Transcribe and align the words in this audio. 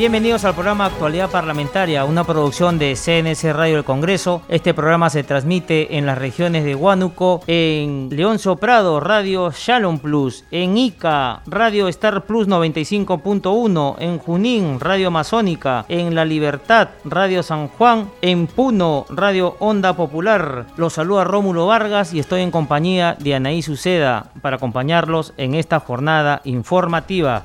Bienvenidos 0.00 0.46
al 0.46 0.54
programa 0.54 0.86
Actualidad 0.86 1.28
Parlamentaria, 1.28 2.06
una 2.06 2.24
producción 2.24 2.78
de 2.78 2.96
CNS 2.96 3.54
Radio 3.54 3.74
del 3.74 3.84
Congreso. 3.84 4.40
Este 4.48 4.72
programa 4.72 5.10
se 5.10 5.24
transmite 5.24 5.98
en 5.98 6.06
las 6.06 6.16
regiones 6.16 6.64
de 6.64 6.74
Huánuco, 6.74 7.42
en 7.46 8.08
León 8.10 8.38
Soprado, 8.38 8.98
Radio 9.00 9.50
Shalom 9.54 9.98
Plus, 9.98 10.44
en 10.50 10.78
Ica, 10.78 11.42
Radio 11.44 11.86
Star 11.88 12.24
Plus 12.24 12.48
95.1, 12.48 13.96
en 13.98 14.18
Junín, 14.18 14.80
Radio 14.80 15.08
Amazónica, 15.08 15.84
en 15.90 16.14
La 16.14 16.24
Libertad, 16.24 16.88
Radio 17.04 17.42
San 17.42 17.68
Juan, 17.68 18.08
en 18.22 18.46
Puno, 18.46 19.04
Radio 19.10 19.56
Onda 19.58 19.92
Popular. 19.92 20.64
Los 20.78 20.94
saluda 20.94 21.24
Rómulo 21.24 21.66
Vargas 21.66 22.14
y 22.14 22.20
estoy 22.20 22.40
en 22.40 22.50
compañía 22.50 23.18
de 23.20 23.34
Anaí 23.34 23.60
Suceda 23.60 24.30
para 24.40 24.56
acompañarlos 24.56 25.34
en 25.36 25.54
esta 25.54 25.78
jornada 25.78 26.40
informativa. 26.44 27.44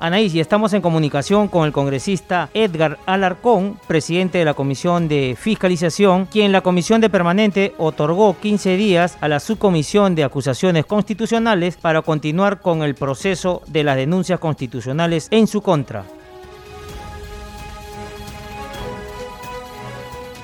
Anaís, 0.00 0.34
y 0.34 0.40
estamos 0.40 0.72
en 0.72 0.80
comunicación 0.80 1.46
con 1.48 1.66
el 1.66 1.72
congresista 1.72 2.48
Edgar 2.54 2.98
Alarcón, 3.04 3.78
presidente 3.86 4.38
de 4.38 4.46
la 4.46 4.54
Comisión 4.54 5.08
de 5.08 5.36
Fiscalización, 5.38 6.24
quien 6.24 6.52
la 6.52 6.62
Comisión 6.62 7.02
de 7.02 7.10
Permanente 7.10 7.74
otorgó 7.76 8.34
15 8.40 8.78
días 8.78 9.18
a 9.20 9.28
la 9.28 9.40
Subcomisión 9.40 10.14
de 10.14 10.24
Acusaciones 10.24 10.86
Constitucionales 10.86 11.76
para 11.76 12.00
continuar 12.00 12.62
con 12.62 12.82
el 12.82 12.94
proceso 12.94 13.60
de 13.66 13.84
las 13.84 13.96
denuncias 13.96 14.40
constitucionales 14.40 15.28
en 15.30 15.46
su 15.46 15.60
contra. 15.60 16.04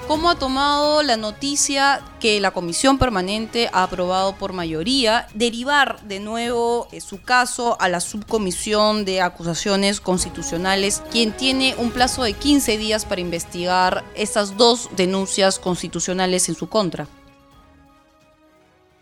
¿Cómo 0.07 0.31
ha 0.31 0.37
tomado 0.37 1.03
la 1.03 1.17
noticia 1.17 2.01
que 2.21 2.39
la 2.39 2.53
Comisión 2.53 2.97
Permanente 2.97 3.69
ha 3.73 3.83
aprobado 3.83 4.37
por 4.37 4.53
mayoría 4.53 5.27
derivar 5.35 6.01
de 6.03 6.21
nuevo 6.21 6.87
eh, 6.93 7.01
su 7.01 7.21
caso 7.21 7.77
a 7.81 7.89
la 7.89 7.99
Subcomisión 7.99 9.05
de 9.05 9.21
Acusaciones 9.21 10.01
Constitucionales, 10.01 11.03
quien 11.11 11.33
tiene 11.33 11.75
un 11.77 11.91
plazo 11.91 12.23
de 12.23 12.35
15 12.35 12.79
días 12.79 13.05
para 13.05 13.21
investigar 13.21 14.05
estas 14.15 14.57
dos 14.57 14.91
denuncias 14.95 15.59
constitucionales 15.59 16.49
en 16.49 16.55
su 16.55 16.69
contra? 16.69 17.09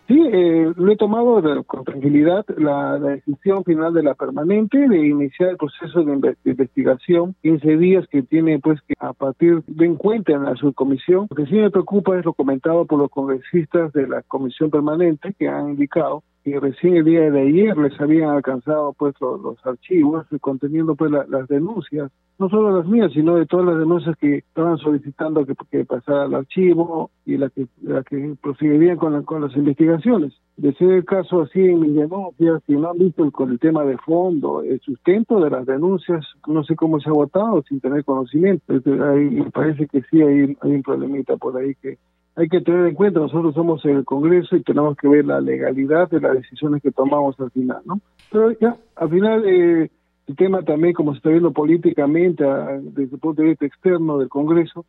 Sí, 0.07 0.21
eh, 0.21 0.71
lo 0.77 0.93
he 0.93 0.97
tomado 0.97 1.41
con 1.65 1.83
tranquilidad 1.85 2.45
la, 2.59 2.99
decisión 2.99 3.65
final 3.65 3.95
de 3.95 4.03
la 4.03 4.15
permanente 4.15 4.87
de 4.87 5.07
iniciar 5.07 5.51
el 5.51 5.57
proceso 5.57 6.05
de, 6.05 6.37
investigación 6.45 7.35
15 7.43 7.77
días 7.79 8.07
que 8.09 8.23
tiene 8.23 8.59
pues 8.59 8.81
que 8.83 8.95
a 8.99 9.15
partir 9.15 9.63
de 9.67 9.87
en 9.87 9.97
cuenta 9.97 10.33
en 10.33 10.45
la 10.45 10.57
subcomisión. 10.57 11.27
Lo 11.31 11.37
que 11.37 11.47
sí 11.47 11.55
me 11.55 11.71
preocupa 11.71 12.19
es 12.19 12.25
lo 12.25 12.35
comentado 12.35 12.85
por 12.85 12.99
los 12.99 13.11
congresistas 13.11 13.93
de 13.95 14.07
la 14.07 14.21
comisión 14.23 14.71
permanente 14.71 15.35
que 15.39 15.49
han 15.49 15.71
indicado 15.71 16.23
y 16.45 16.59
recién 16.59 16.97
el 16.97 17.05
día 17.05 17.31
de 17.31 17.41
ayer 17.41 17.77
les 17.77 17.99
habían 17.99 18.31
alcanzado 18.31 18.93
pues 18.93 19.15
los, 19.21 19.57
archivos 19.65 20.27
conteniendo 20.41 20.95
pues 20.95 21.11
las 21.11 21.49
denuncias, 21.49 22.11
no 22.39 22.51
solo 22.51 22.77
las 22.77 22.87
mías, 22.87 23.13
sino 23.13 23.37
de 23.37 23.47
todas 23.47 23.67
las 23.67 23.79
denuncias 23.79 24.17
que 24.19 24.39
estaban 24.39 24.77
solicitando 24.77 25.47
que, 25.47 25.85
pasara 25.85 26.25
al 26.25 26.35
archivo 26.35 27.11
y 27.25 27.39
las 27.39 27.51
que, 27.53 27.67
la 27.83 28.03
que 28.03 28.35
proseguirían 28.43 28.99
con, 28.99 29.23
con 29.23 29.43
las 29.43 29.57
investigaciones. 29.57 30.35
De 30.57 30.75
ser 30.75 30.91
el 30.91 31.05
caso 31.05 31.43
así 31.43 31.61
en 31.61 31.81
mis 31.81 31.95
denuncias, 31.95 32.63
si 32.67 32.75
no 32.75 32.91
han 32.91 32.99
visto 32.99 33.25
el, 33.25 33.33
con 33.33 33.51
el 33.51 33.59
tema 33.59 33.85
de 33.85 33.97
fondo, 33.99 34.63
el 34.63 34.81
sustento 34.81 35.41
de 35.41 35.51
las 35.51 35.65
denuncias, 35.65 36.27
no 36.47 36.63
sé 36.65 36.77
cómo 36.77 37.01
se 37.01 37.09
ha 37.09 37.13
votado 37.13 37.63
sin 37.63 37.81
tener 37.81 38.05
conocimiento. 38.05 38.65
Ahí, 38.75 39.31
me 39.31 39.51
parece 39.51 39.87
que 39.87 40.03
sí 40.11 40.21
hay, 40.21 40.57
hay 40.61 40.71
un 40.73 40.83
problemita 40.83 41.37
por 41.37 41.57
ahí 41.57 41.75
que 41.77 41.99
hay 42.37 42.49
que 42.49 42.61
tener 42.61 42.87
en 42.87 42.95
cuenta, 42.95 43.21
nosotros 43.21 43.55
somos 43.55 43.85
el 43.85 44.05
Congreso 44.05 44.57
y 44.57 44.63
tenemos 44.63 44.97
que 44.97 45.09
ver 45.09 45.25
la 45.25 45.41
legalidad 45.41 46.11
de 46.11 46.21
las 46.21 46.35
decisiones 46.35 46.83
que 46.83 46.91
tomamos 46.91 47.39
al 47.39 47.51
final, 47.51 47.81
¿no? 47.85 48.01
Pero 48.31 48.53
ya, 48.59 48.77
al 48.97 49.09
final, 49.09 49.45
eh, 49.47 49.91
el 50.27 50.37
tema 50.37 50.63
también, 50.63 50.95
como 50.95 51.13
se 51.13 51.19
está 51.19 51.31
viendo 51.31 51.53
políticamente 51.53 52.45
desde 52.83 53.15
el 53.15 53.21
punto 53.21 53.43
de 53.43 53.49
vista 53.49 53.67
externo 53.67 54.19
del 54.19 54.29
Congreso, 54.29 54.85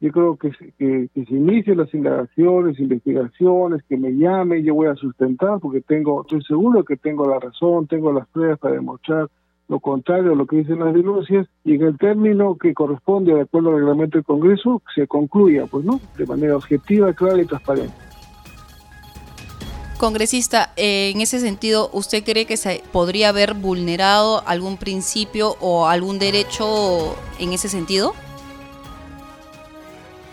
yo 0.00 0.10
creo 0.10 0.36
que, 0.36 0.50
que, 0.78 1.08
que 1.14 1.24
se 1.24 1.34
inicien 1.34 1.78
las 1.78 1.94
indagaciones, 1.94 2.78
investigaciones, 2.78 3.82
que 3.88 3.96
me 3.96 4.10
llame, 4.10 4.62
yo 4.62 4.74
voy 4.74 4.88
a 4.88 4.96
sustentar 4.96 5.60
porque 5.60 5.80
tengo, 5.80 6.22
estoy 6.22 6.42
seguro 6.42 6.84
que 6.84 6.96
tengo 6.96 7.28
la 7.28 7.38
razón, 7.38 7.86
tengo 7.86 8.12
las 8.12 8.26
pruebas 8.28 8.58
para 8.58 8.74
demostrar 8.74 9.28
lo 9.72 9.80
contrario 9.80 10.32
a 10.32 10.34
lo 10.34 10.46
que 10.46 10.56
dicen 10.56 10.80
las 10.80 10.92
denuncias 10.92 11.46
y 11.64 11.76
en 11.76 11.82
el 11.82 11.96
término 11.96 12.58
que 12.58 12.74
corresponde 12.74 13.32
de 13.32 13.40
acuerdo 13.40 13.70
al 13.70 13.76
reglamento 13.76 14.18
del 14.18 14.24
Congreso 14.26 14.82
se 14.94 15.06
concluya, 15.06 15.64
pues 15.64 15.82
no, 15.82 15.98
de 16.18 16.26
manera 16.26 16.56
objetiva, 16.56 17.10
clara 17.14 17.40
y 17.40 17.46
transparente. 17.46 17.94
Congresista, 19.96 20.74
en 20.76 21.22
ese 21.22 21.40
sentido, 21.40 21.88
¿usted 21.94 22.22
cree 22.22 22.44
que 22.44 22.58
se 22.58 22.82
podría 22.92 23.30
haber 23.30 23.54
vulnerado 23.54 24.42
algún 24.46 24.76
principio 24.76 25.56
o 25.60 25.86
algún 25.86 26.18
derecho 26.18 27.16
en 27.38 27.54
ese 27.54 27.70
sentido? 27.70 28.12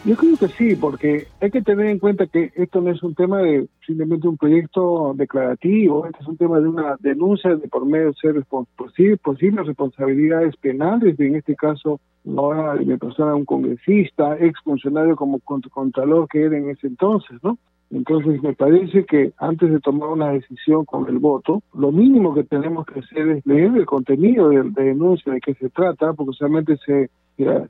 Yo 0.05 0.15
creo 0.15 0.37
que 0.37 0.47
sí, 0.47 0.75
porque 0.75 1.27
hay 1.41 1.51
que 1.51 1.61
tener 1.61 1.87
en 1.87 1.99
cuenta 1.99 2.25
que 2.25 2.51
esto 2.55 2.79
no 2.79 2.89
es 2.89 3.03
un 3.03 3.15
tema 3.15 3.39
de 3.39 3.67
simplemente 3.85 4.29
un 4.29 4.37
proyecto 4.37 5.13
declarativo, 5.13 6.05
este 6.05 6.19
es 6.21 6.27
un 6.27 6.37
tema 6.37 6.59
de 6.61 6.69
una 6.69 6.95
denuncia 6.99 7.53
de 7.55 7.67
por 7.67 7.85
medio 7.85 8.07
de 8.07 8.13
ser 8.13 8.45
posibles 8.45 9.67
responsabilidades 9.67 10.55
penales, 10.55 11.19
en 11.19 11.35
este 11.35 11.53
caso 11.55 11.99
ahora 12.37 12.75
me 12.75 12.97
pasaba 12.97 13.35
un 13.35 13.45
congresista, 13.45 14.37
ex 14.39 14.59
funcionario 14.63 15.17
como 15.17 15.39
contralor 15.39 16.27
que 16.29 16.43
era 16.43 16.57
en 16.57 16.69
ese 16.69 16.87
entonces, 16.87 17.37
¿no? 17.43 17.57
Entonces 17.91 18.41
me 18.43 18.53
parece 18.53 19.05
que 19.05 19.31
antes 19.37 19.71
de 19.71 19.79
tomar 19.79 20.09
una 20.09 20.31
decisión 20.31 20.85
con 20.85 21.07
el 21.09 21.17
voto, 21.17 21.63
lo 21.73 21.91
mínimo 21.91 22.35
que 22.35 22.43
tenemos 22.43 22.85
que 22.85 22.99
hacer 22.99 23.29
es 23.29 23.45
leer 23.45 23.75
el 23.75 23.85
contenido 23.85 24.49
de, 24.49 24.63
de 24.63 24.83
denuncia 24.83 25.33
de 25.33 25.41
qué 25.41 25.55
se 25.55 25.69
trata, 25.69 26.13
porque 26.13 26.33
solamente 26.37 26.77
se 26.85 27.09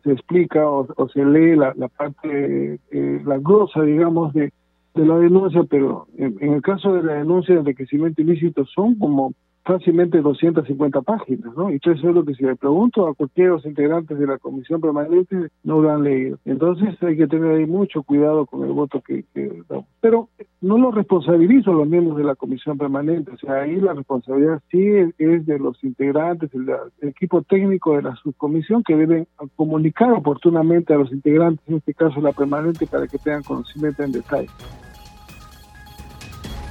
se 0.04 0.12
explica 0.12 0.68
o, 0.68 0.88
se 1.14 1.24
lee 1.24 1.56
la, 1.56 1.74
parte, 1.90 2.80
eh, 2.92 3.22
la 3.24 3.38
glosa, 3.38 3.84
digamos, 3.84 4.34
de, 4.34 4.52
de 4.96 5.06
la 5.06 5.18
denuncia, 5.18 5.64
pero 5.70 6.08
en, 6.18 6.38
en, 6.40 6.54
el 6.54 6.62
caso 6.62 6.94
de 6.94 7.04
la 7.04 7.14
denuncia 7.14 7.54
de 7.54 7.62
enriquecimiento 7.62 8.22
ilícito 8.22 8.66
son 8.66 8.96
como 8.96 9.34
fácilmente 9.64 10.22
250 10.22 11.02
páginas, 11.02 11.56
¿no? 11.56 11.72
Y 11.72 11.76
eso 11.76 11.92
es 11.92 12.04
lo 12.04 12.24
que 12.24 12.34
si 12.34 12.44
le 12.44 12.56
pregunto 12.56 13.08
a 13.08 13.14
cualquiera 13.14 13.52
de 13.52 13.56
los 13.58 13.66
integrantes 13.66 14.18
de 14.18 14.28
la 14.28 14.38
comisión 14.38 14.82
permanente, 14.82 15.50
no 15.64 15.82
lo 15.82 15.92
han 15.92 16.04
leído. 16.04 16.38
Entonces 16.46 17.02
hay 17.04 17.18
que 17.18 17.28
tener 17.28 17.52
ahí 17.56 17.66
mucho 17.66 18.04
cuidado 18.04 18.46
con 18.46 18.64
el 18.64 18.72
voto 18.72 19.02
que, 19.02 19.26
damos. 19.68 19.86
Pero 20.02 20.30
no 20.62 20.78
lo 20.78 20.92
responsabilizo 20.92 21.72
a 21.72 21.76
los 21.76 21.88
miembros 21.88 22.18
de 22.18 22.24
la 22.24 22.36
comisión 22.36 22.78
permanente, 22.78 23.32
o 23.32 23.38
sea, 23.38 23.62
ahí 23.62 23.76
la 23.78 23.94
responsabilidad 23.94 24.62
sí 24.70 24.86
es, 24.88 25.46
de 25.46 25.60
los 25.60 25.82
integrantes, 25.84 26.50
del 26.52 26.70
equipo 27.02 27.42
técnico 27.44 27.96
de 27.96 28.04
la 28.04 28.16
subcomisión 28.16 28.84
que 28.84 28.96
deben 28.96 29.28
comunicar 29.56 30.12
oportunamente 30.12 30.94
a 30.94 30.98
los 30.98 31.12
integrantes, 31.12 31.68
en 31.68 31.76
este 31.76 31.94
caso 31.94 32.20
la 32.22 32.34
permanente, 32.34 32.88
para 32.88 33.08
que 33.08 33.18
tengan 33.18 33.44
conocimiento 33.44 34.04
en 34.04 34.12
detalle. 34.12 34.50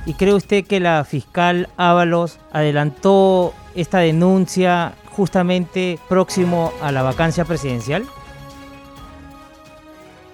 ¿Y 0.07 0.15
cree 0.15 0.35
usted 0.35 0.65
que 0.65 0.81
la 0.81 1.05
fiscal 1.05 1.69
Ábalos 1.77 2.41
adelantó 2.53 3.53
esta 3.75 3.99
denuncia 3.99 4.95
justamente 5.11 5.99
próximo 6.09 6.73
a 6.83 6.93
la 6.93 7.03
vacancia 7.03 7.45
presidencial? 7.45 8.05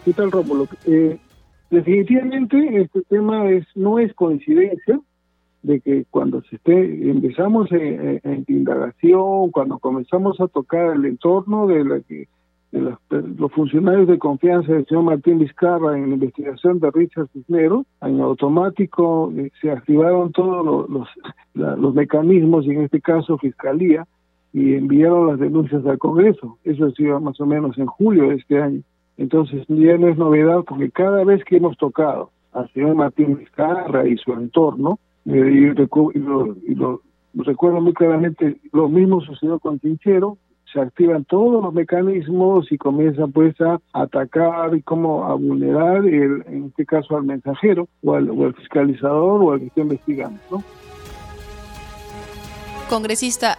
¿Qué 0.05 0.13
tal, 0.13 0.31
Rómulo? 0.31 0.69
Eh, 0.87 1.19
definitivamente 1.71 2.83
este 2.83 3.03
tema 3.09 3.49
es 3.51 3.66
no 3.75 3.99
es 3.99 4.13
coincidencia 4.15 5.01
de 5.63 5.81
que 5.81 6.05
cuando 6.10 6.43
se 6.43 6.57
esté 6.57 7.10
empezamos 7.10 7.72
en, 7.72 8.21
en 8.22 8.45
indagación, 8.49 9.51
cuando 9.51 9.78
comenzamos 9.78 10.39
a 10.41 10.49
tocar 10.49 10.95
el 10.95 11.07
entorno 11.07 11.67
de 11.67 11.84
la 11.84 12.01
que 12.01 12.28
los, 12.80 13.53
funcionarios 13.53 14.09
de 14.09 14.18
confianza 14.18 14.72
del 14.72 14.86
señor 14.86 15.04
Martín 15.04 15.38
Vizcarra 15.38 15.97
en 15.97 16.09
la 16.09 16.15
investigación 16.15 16.80
de 16.80 16.91
Richard 16.91 17.28
Cisneros, 17.32 17.86
en 18.03 18.21
automático 18.21 19.32
eh, 19.36 19.50
se 19.60 19.71
activaron 19.71 20.32
todos 20.32 20.88
los, 20.91 21.09
los, 21.54 21.94
mecanismos, 21.94 22.66
y 22.66 22.71
en 22.71 22.82
este 22.82 23.00
caso 23.00 23.38
Fiscalía, 23.38 24.06
y 24.53 24.74
enviaron 24.74 25.28
las 25.28 25.38
denuncias 25.38 25.84
al 25.86 25.98
Congreso. 25.98 26.59
Eso 26.65 26.86
ha 26.86 26.91
sido 26.92 27.21
más 27.21 27.41
o 27.41 27.47
menos 27.47 27.78
en 27.78 27.86
julio 27.86 28.28
de 28.28 28.36
este 28.36 28.60
año. 28.60 28.82
Entonces 29.16 29.65
ya 29.68 29.97
no 29.97 30.09
es 30.09 30.16
novedad 30.16 30.65
porque 30.66 30.91
cada 30.91 31.24
vez 31.24 31.44
que 31.44 31.56
hemos 31.56 31.76
tocado 31.76 32.30
al 32.53 32.68
señor 32.72 32.94
Martín 32.94 33.36
Vizcarra 33.36 34.06
y 34.09 34.16
su 34.16 34.32
entorno, 34.32 34.98
eh, 35.26 35.30
y, 35.32 36.18
lo, 36.18 36.54
y, 36.66 36.74
lo, 36.74 37.00
recuerdo 37.34 37.80
muy 37.80 37.94
claramente, 37.94 38.59
lo 38.72 38.88
mismo 38.88 39.21
sucedió 39.21 39.59
con 39.59 39.78
Quinchero, 39.78 40.38
se 40.74 40.80
activan 40.80 41.24
todos 41.24 41.62
los 41.62 41.72
mecanismos 41.72 42.71
y 42.71 42.76
comienzan 42.76 43.30
pues 43.30 43.54
a 43.60 43.80
atacar 43.92 44.76
y 44.76 44.82
como 44.82 45.24
a 45.24 45.34
vulnerar, 45.34 46.04
el, 46.04 46.44
en 46.48 46.65
este 46.66 46.84
caso 46.84 47.16
al 47.16 47.22
mensajero 47.22 47.88
o 48.03 48.15
al, 48.15 48.28
o 48.28 48.44
al 48.44 48.54
fiscalizador 48.54 49.42
o 49.42 49.53
al 49.53 49.60
que 49.60 49.66
está 49.66 49.80
investigando. 49.82 50.41
¿no? 50.50 50.65
Congresista, 52.91 53.56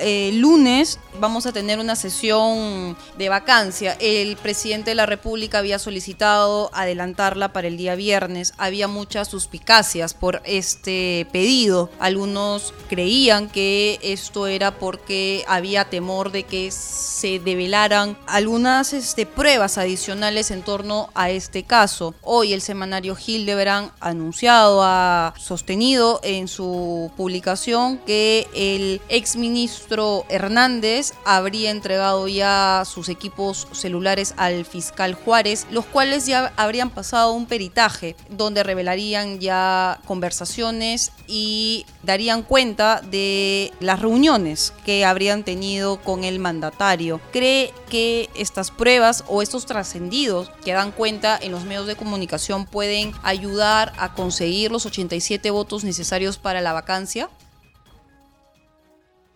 el 0.00 0.38
lunes 0.40 0.98
vamos 1.20 1.46
a 1.46 1.52
tener 1.52 1.78
una 1.78 1.96
sesión 1.96 2.96
de 3.16 3.28
vacancia. 3.28 3.96
El 4.00 4.36
presidente 4.36 4.90
de 4.90 4.94
la 4.94 5.06
República 5.06 5.58
había 5.58 5.78
solicitado 5.78 6.70
adelantarla 6.72 7.52
para 7.52 7.68
el 7.68 7.76
día 7.76 7.94
viernes. 7.94 8.54
Había 8.56 8.88
muchas 8.88 9.28
suspicacias 9.28 10.14
por 10.14 10.42
este 10.44 11.26
pedido. 11.32 11.90
Algunos 11.98 12.72
creían 12.88 13.48
que 13.48 13.98
esto 14.02 14.46
era 14.46 14.78
porque 14.78 15.44
había 15.48 15.86
temor 15.86 16.30
de 16.30 16.44
que 16.44 16.70
se 16.70 17.38
develaran 17.38 18.16
algunas 18.26 18.92
este, 18.92 19.26
pruebas 19.26 19.78
adicionales 19.78 20.50
en 20.50 20.62
torno 20.62 21.10
a 21.14 21.30
este 21.30 21.64
caso. 21.64 22.14
Hoy 22.22 22.52
el 22.52 22.60
semanario 22.60 23.16
Hildebrand 23.16 23.90
anunciado, 24.00 24.82
ha 24.82 25.34
sostenido 25.38 26.20
en 26.22 26.48
su 26.48 27.10
publicación 27.16 27.98
que 27.98 28.46
el 28.54 29.00
exministro 29.08 29.87
Hernández 30.28 31.14
habría 31.24 31.70
entregado 31.70 32.28
ya 32.28 32.82
sus 32.84 33.08
equipos 33.08 33.66
celulares 33.72 34.34
al 34.36 34.64
fiscal 34.64 35.14
Juárez, 35.14 35.66
los 35.70 35.86
cuales 35.86 36.26
ya 36.26 36.52
habrían 36.56 36.90
pasado 36.90 37.32
un 37.32 37.46
peritaje 37.46 38.14
donde 38.28 38.62
revelarían 38.62 39.40
ya 39.40 40.00
conversaciones 40.04 41.12
y 41.26 41.86
darían 42.02 42.42
cuenta 42.42 43.00
de 43.00 43.72
las 43.80 44.00
reuniones 44.00 44.72
que 44.84 45.04
habrían 45.04 45.42
tenido 45.42 46.00
con 46.02 46.24
el 46.24 46.38
mandatario. 46.38 47.20
¿Cree 47.32 47.72
que 47.88 48.28
estas 48.34 48.70
pruebas 48.70 49.24
o 49.28 49.42
estos 49.42 49.66
trascendidos 49.66 50.50
que 50.64 50.72
dan 50.72 50.92
cuenta 50.92 51.38
en 51.40 51.52
los 51.52 51.64
medios 51.64 51.86
de 51.86 51.96
comunicación 51.96 52.66
pueden 52.66 53.12
ayudar 53.22 53.92
a 53.98 54.12
conseguir 54.14 54.70
los 54.70 54.86
87 54.86 55.50
votos 55.50 55.84
necesarios 55.84 56.38
para 56.38 56.60
la 56.60 56.72
vacancia? 56.72 57.28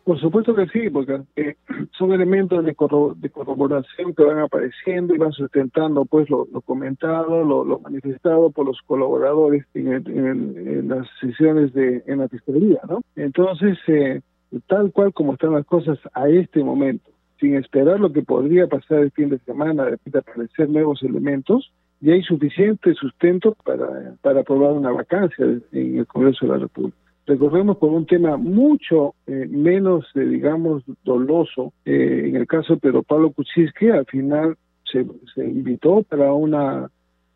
Por 0.05 0.19
supuesto 0.21 0.55
que 0.55 0.67
sí, 0.67 0.91
porque 0.91 1.21
eh, 1.37 1.57
son 1.99 2.13
elementos 2.13 2.65
de, 2.65 2.75
corroboración 2.75 4.15
que 4.15 4.25
van 4.25 4.41
apareciendo 4.41 5.15
y 5.15 5.19
van 5.19 5.33
sustentando 5.33 6.05
pues 6.05 6.29
lo, 6.29 6.47
comentado, 6.65 7.45
lo, 7.45 7.79
manifestado 7.79 8.51
por 8.51 8.67
los 8.67 8.81
colaboradores 8.87 9.65
en, 9.75 10.89
las 10.89 11.07
sesiones 11.21 11.73
de 11.73 12.03
en 12.07 12.19
la 12.19 12.29
fiscalía, 12.29 12.81
¿no? 12.89 13.03
Entonces, 13.15 13.79
eh, 13.87 14.21
tal 14.67 14.93
cual 14.93 15.13
como 15.13 15.35
están 15.35 15.53
las 15.53 15.67
cosas 15.67 15.99
a 16.15 16.29
este 16.29 16.65
momento, 16.65 17.09
sin 17.39 17.55
esperar 17.55 18.01
lo 18.01 18.13
que 18.13 18.23
podría 18.23 18.67
pasar 18.67 19.01
el 19.01 19.13
fin 19.13 19.29
de 19.29 19.39
semana, 19.41 19.85
de 19.85 20.19
aparecer 20.19 20.69
nuevos 20.69 21.03
elementos, 21.03 21.73
ya 22.01 22.15
hay 22.15 22.23
suficiente 22.23 22.95
sustento 22.95 23.57
para, 23.65 24.17
para 24.21 24.41
aprobar 24.41 24.73
una 24.73 24.91
vacancia 24.91 25.45
en 25.45 25.99
el 25.99 26.07
Congreso 26.07 26.47
de 26.47 26.53
la 26.53 26.59
República 26.59 27.02
recorremos 27.27 27.77
por 27.79 27.91
un 27.91 28.07
tema 28.07 28.37
mucho 28.37 29.15
eh, 29.27 29.47
menos, 29.49 30.07
eh, 30.15 30.21
digamos, 30.21 30.83
doloso. 31.05 31.73
Eh, 31.85 32.25
en 32.27 32.37
el 32.37 32.47
caso 32.47 32.75
de 32.75 32.81
Pedro 32.81 33.03
Pablo 33.03 33.31
Kuczynski, 33.31 33.91
al 33.91 34.07
final 34.07 34.57
se, 34.85 35.07
se 35.35 35.45
invitó 35.45 36.03
para 36.03 36.33
una 36.33 36.89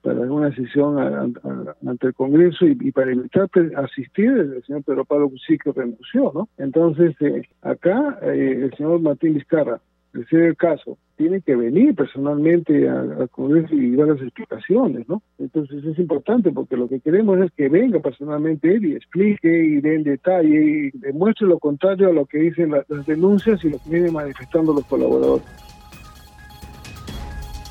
para 0.03 0.21
una 0.21 0.55
sesión 0.55 1.00
ante 1.00 2.06
el 2.06 2.15
Congreso 2.15 2.65
y, 2.65 2.93
para 2.93 3.11
evitar 3.11 3.49
asistir, 3.77 4.29
el 4.29 4.62
señor 4.62 4.85
Pedro 4.85 5.05
Pablo 5.05 5.29
Kuczynski 5.31 5.71
renunció, 5.73 6.31
¿no? 6.32 6.49
Entonces, 6.59 7.17
acá 7.61 8.17
el 8.23 8.73
señor 8.77 9.00
Martín 9.00 9.35
Vizcarra 9.35 9.81
de 10.17 10.49
el 10.49 10.57
caso, 10.57 10.99
tiene 11.17 11.41
que 11.41 11.57
venir 11.57 11.95
personalmente 11.95 12.89
al 12.89 13.29
Congreso 13.31 13.75
y 13.75 13.97
dar 13.97 14.09
las 14.09 14.21
explicaciones, 14.21 15.09
¿no? 15.09 15.23
Entonces 15.39 15.85
es 15.85 15.99
importante 15.99 16.51
porque 16.53 16.77
lo 16.77 16.89
que 16.89 17.01
queremos 17.01 17.39
es 17.41 17.51
que 17.53 17.69
venga 17.69 18.01
personalmente 18.01 18.75
él 18.75 18.85
y 18.85 18.95
explique 18.95 19.49
y 19.49 19.81
dé 19.81 19.97
en 19.97 20.05
detalle 20.05 20.91
y 20.95 20.99
demuestre 20.99 21.47
lo 21.47 21.59
contrario 21.59 22.11
a 22.11 22.13
lo 22.13 22.27
que 22.27 22.39
dicen 22.39 22.71
las, 22.71 23.07
denuncias 23.07 23.65
y 23.65 23.71
lo 23.71 23.79
que 23.79 23.91
vienen 23.91 24.13
manifestando 24.13 24.73
los 24.73 24.85
colaboradores. 24.85 25.45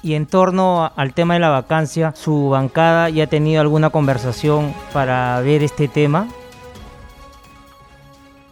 Y 0.02 0.14
en 0.14 0.28
torno 0.28 0.92
al 0.96 1.14
tema 1.14 1.34
de 1.34 1.40
la 1.40 1.50
vacancia, 1.50 2.12
¿su 2.16 2.50
bancada 2.50 3.10
ya 3.10 3.24
ha 3.24 3.28
tenido 3.28 3.62
alguna 3.62 3.90
conversación 3.90 4.72
para 4.94 5.42
ver 5.42 5.64
este 5.64 5.88
tema? 5.88 6.28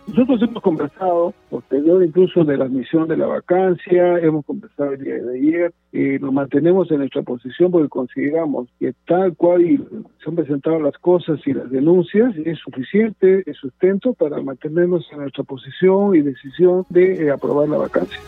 Nosotros 0.08 0.42
hemos 0.42 0.62
conversado, 0.62 1.34
posterior 1.50 2.04
incluso 2.04 2.44
de 2.44 2.58
la 2.58 2.66
admisión 2.66 3.08
de 3.08 3.16
la 3.16 3.26
vacancia, 3.26 4.20
hemos 4.20 4.46
conversado 4.46 4.92
el 4.92 5.04
día 5.04 5.16
de 5.16 5.38
ayer, 5.38 5.74
y 5.94 6.20
nos 6.20 6.34
mantenemos 6.34 6.92
en 6.92 6.98
nuestra 6.98 7.22
posición 7.22 7.72
porque 7.72 7.88
consideramos 7.88 8.68
que 8.80 8.94
tal 9.08 9.36
cual 9.38 9.64
se 10.22 10.30
han 10.30 10.36
presentado 10.36 10.80
las 10.82 10.98
cosas 10.98 11.40
y 11.46 11.54
las 11.54 11.70
denuncias, 11.72 12.36
es 12.44 12.60
suficiente 12.60 13.44
el 13.46 13.56
sustento 13.56 14.14
para 14.14 14.42
mantenernos 14.42 15.08
en 15.12 15.20
nuestra 15.20 15.44
posición 15.46 16.16
y 16.16 16.22
decisión 16.22 16.86
de 16.90 17.26
eh, 17.26 17.32
aprobar 17.32 17.70
la 17.70 17.78
vacancia. 17.78 18.20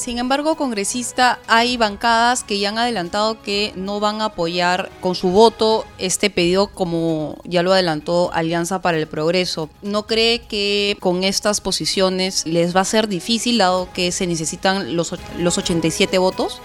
Sin 0.00 0.16
embargo, 0.16 0.56
congresista, 0.56 1.40
hay 1.46 1.76
bancadas 1.76 2.42
que 2.42 2.58
ya 2.58 2.70
han 2.70 2.78
adelantado 2.78 3.42
que 3.42 3.74
no 3.76 4.00
van 4.00 4.22
a 4.22 4.26
apoyar 4.26 4.88
con 5.02 5.14
su 5.14 5.28
voto 5.28 5.84
este 5.98 6.30
pedido 6.30 6.68
como 6.68 7.36
ya 7.44 7.62
lo 7.62 7.74
adelantó 7.74 8.32
Alianza 8.32 8.80
para 8.80 8.96
el 8.96 9.06
Progreso. 9.06 9.68
¿No 9.82 10.06
cree 10.06 10.38
que 10.38 10.96
con 11.00 11.22
estas 11.22 11.60
posiciones 11.60 12.46
les 12.46 12.74
va 12.74 12.80
a 12.80 12.86
ser 12.86 13.08
difícil 13.08 13.58
dado 13.58 13.88
que 13.92 14.10
se 14.10 14.26
necesitan 14.26 14.96
los, 14.96 15.14
los 15.38 15.58
87 15.58 16.16
votos? 16.16 16.62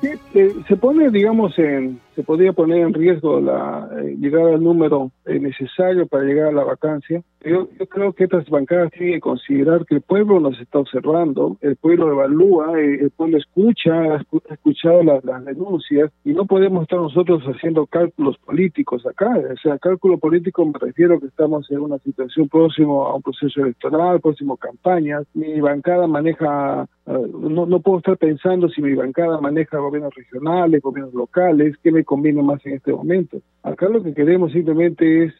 Sí, 0.00 0.10
eh, 0.34 0.54
se 0.68 0.76
pone, 0.76 1.10
digamos, 1.10 1.58
en, 1.58 2.00
se 2.18 2.24
podría 2.24 2.52
poner 2.52 2.78
en 2.78 2.94
riesgo 2.94 3.40
la 3.40 3.88
eh, 3.96 4.16
llegar 4.18 4.48
al 4.48 4.60
número 4.60 5.12
eh, 5.24 5.38
necesario 5.38 6.04
para 6.08 6.24
llegar 6.24 6.48
a 6.48 6.52
la 6.52 6.64
vacancia. 6.64 7.22
Yo, 7.44 7.68
yo, 7.78 7.86
creo 7.86 8.12
que 8.12 8.24
estas 8.24 8.50
bancadas 8.50 8.90
tienen 8.90 9.14
que 9.14 9.20
considerar 9.20 9.86
que 9.86 9.94
el 9.94 10.00
pueblo 10.00 10.40
nos 10.40 10.60
está 10.60 10.80
observando, 10.80 11.56
el 11.60 11.76
pueblo 11.76 12.10
evalúa, 12.10 12.76
el 12.76 13.12
pueblo 13.12 13.38
escucha, 13.38 13.92
ha 13.92 14.24
escuchado 14.52 15.04
las, 15.04 15.22
denuncias 15.44 16.10
y 16.24 16.32
no 16.32 16.46
podemos 16.46 16.82
estar 16.82 16.98
nosotros 16.98 17.40
haciendo 17.44 17.86
cálculos 17.86 18.36
políticos 18.38 19.06
acá. 19.06 19.38
O 19.38 19.56
sea, 19.62 19.78
cálculo 19.78 20.18
político 20.18 20.66
me 20.66 20.76
refiero 20.80 21.14
a 21.14 21.20
que 21.20 21.26
estamos 21.26 21.70
en 21.70 21.78
una 21.78 21.98
situación 21.98 22.48
próximo 22.48 23.06
a 23.06 23.14
un 23.14 23.22
proceso 23.22 23.60
electoral, 23.60 24.20
próximo 24.20 24.54
a 24.54 24.58
campañas. 24.58 25.24
Mi 25.34 25.60
bancada 25.60 26.08
maneja, 26.08 26.88
no, 27.06 27.66
no 27.66 27.80
puedo 27.80 27.98
estar 27.98 28.16
pensando 28.16 28.68
si 28.68 28.82
mi 28.82 28.94
bancada 28.94 29.40
maneja 29.40 29.78
gobiernos 29.78 30.12
regionales, 30.16 30.82
gobiernos 30.82 31.14
locales, 31.14 31.76
qué 31.84 31.92
me 31.92 32.04
conviene 32.08 32.42
más 32.42 32.64
en 32.64 32.72
este 32.72 32.90
momento. 32.90 33.42
Acá 33.62 33.86
lo 33.90 34.02
que 34.02 34.14
queremos 34.14 34.50
simplemente 34.52 35.24
es, 35.24 35.34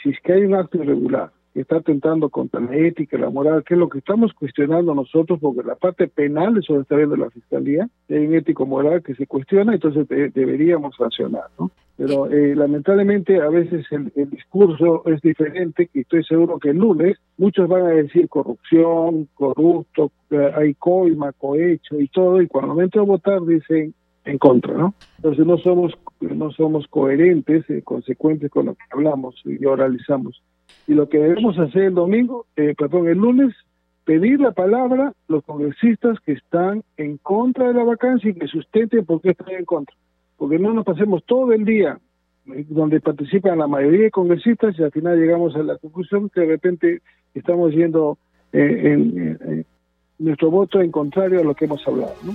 si 0.00 0.10
es 0.10 0.16
que 0.22 0.34
hay 0.34 0.44
un 0.44 0.54
acto 0.54 0.78
irregular 0.78 1.32
que 1.52 1.62
está 1.62 1.76
atentando 1.76 2.28
contra 2.28 2.60
la 2.60 2.76
ética, 2.76 3.18
la 3.18 3.30
moral, 3.30 3.64
que 3.64 3.74
es 3.74 3.80
lo 3.80 3.88
que 3.88 3.98
estamos 3.98 4.32
cuestionando 4.32 4.94
nosotros, 4.94 5.40
porque 5.40 5.66
la 5.66 5.74
parte 5.74 6.06
penal, 6.06 6.56
eso 6.56 6.80
está 6.80 6.94
viendo 6.94 7.16
la 7.16 7.30
Fiscalía, 7.30 7.88
hay 8.08 8.26
un 8.26 8.34
ético 8.34 8.64
moral 8.64 9.02
que 9.02 9.16
se 9.16 9.26
cuestiona, 9.26 9.74
entonces 9.74 10.06
deberíamos 10.08 10.94
sancionar, 10.96 11.46
¿no? 11.58 11.72
Pero 11.96 12.28
eh, 12.28 12.54
lamentablemente 12.56 13.40
a 13.40 13.48
veces 13.48 13.86
el, 13.90 14.10
discurso 14.30 15.02
es 15.06 15.20
diferente, 15.20 15.86
que 15.86 16.00
estoy 16.00 16.24
seguro 16.24 16.58
que 16.58 16.70
el 16.70 16.78
lunes 16.78 17.18
muchos 17.38 17.68
van 17.68 17.86
a 17.86 17.90
decir 17.90 18.28
corrupción, 18.28 19.28
corrupto, 19.34 20.10
hay 20.56 20.74
coima, 20.74 21.32
cohecho 21.32 22.00
y 22.00 22.06
todo, 22.08 22.40
y 22.40 22.46
cuando 22.48 22.74
momento 22.74 23.00
de 23.00 23.06
votar 23.06 23.44
dicen 23.44 23.94
en 24.24 24.38
contra, 24.38 24.74
¿no? 24.74 24.94
Entonces 25.18 25.46
no 25.46 25.58
somos 25.58 25.94
no 26.32 26.50
somos 26.52 26.86
coherentes, 26.88 27.68
eh, 27.68 27.82
consecuentes 27.82 28.50
con 28.50 28.66
lo 28.66 28.74
que 28.74 28.84
hablamos 28.90 29.40
y 29.44 29.64
oralizamos. 29.64 30.42
Y 30.86 30.94
lo 30.94 31.08
que 31.08 31.18
debemos 31.18 31.58
hacer 31.58 31.84
el 31.84 31.94
domingo, 31.94 32.46
eh, 32.56 32.74
perdón, 32.76 33.08
el 33.08 33.18
lunes, 33.18 33.54
pedir 34.04 34.40
la 34.40 34.52
palabra 34.52 35.12
los 35.28 35.44
congresistas 35.44 36.18
que 36.20 36.32
están 36.32 36.82
en 36.96 37.16
contra 37.18 37.68
de 37.68 37.74
la 37.74 37.84
vacancia 37.84 38.30
y 38.30 38.34
que 38.34 38.46
sustenten 38.46 39.04
por 39.04 39.20
qué 39.20 39.30
están 39.30 39.50
en 39.50 39.64
contra. 39.64 39.94
Porque 40.36 40.58
no 40.58 40.72
nos 40.72 40.84
pasemos 40.84 41.24
todo 41.24 41.52
el 41.52 41.64
día 41.64 41.98
eh, 42.46 42.64
donde 42.68 43.00
participan 43.00 43.58
la 43.58 43.66
mayoría 43.66 44.04
de 44.04 44.10
congresistas 44.10 44.78
y 44.78 44.82
al 44.82 44.92
final 44.92 45.18
llegamos 45.18 45.54
a 45.56 45.62
la 45.62 45.78
conclusión 45.78 46.28
que 46.30 46.40
de 46.40 46.46
repente 46.46 47.02
estamos 47.34 47.72
yendo 47.72 48.18
en 48.52 49.66
nuestro 50.20 50.48
voto 50.48 50.80
en 50.80 50.92
contrario 50.92 51.40
a 51.40 51.42
lo 51.42 51.56
que 51.56 51.64
hemos 51.64 51.84
hablado, 51.88 52.14
¿no? 52.24 52.34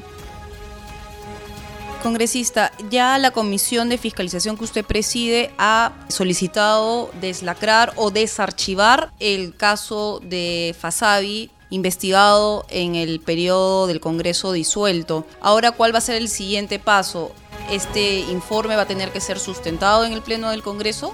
Congresista, 1.99 2.71
ya 2.89 3.17
la 3.17 3.31
comisión 3.31 3.89
de 3.89 3.97
fiscalización 3.97 4.57
que 4.57 4.63
usted 4.63 4.85
preside 4.85 5.51
ha 5.57 5.93
solicitado 6.07 7.11
deslacrar 7.21 7.93
o 7.95 8.11
desarchivar 8.11 9.11
el 9.19 9.55
caso 9.55 10.19
de 10.23 10.75
Fasabi 10.79 11.51
investigado 11.69 12.65
en 12.69 12.95
el 12.95 13.19
periodo 13.19 13.87
del 13.87 13.99
Congreso 13.99 14.51
disuelto. 14.51 15.25
Ahora, 15.41 15.71
¿cuál 15.71 15.93
va 15.93 15.99
a 15.99 16.01
ser 16.01 16.15
el 16.15 16.29
siguiente 16.29 16.79
paso? 16.79 17.31
¿Este 17.71 18.19
informe 18.19 18.75
va 18.75 18.83
a 18.83 18.87
tener 18.87 19.11
que 19.11 19.21
ser 19.21 19.39
sustentado 19.39 20.05
en 20.05 20.13
el 20.13 20.21
Pleno 20.21 20.49
del 20.49 20.63
Congreso? 20.63 21.13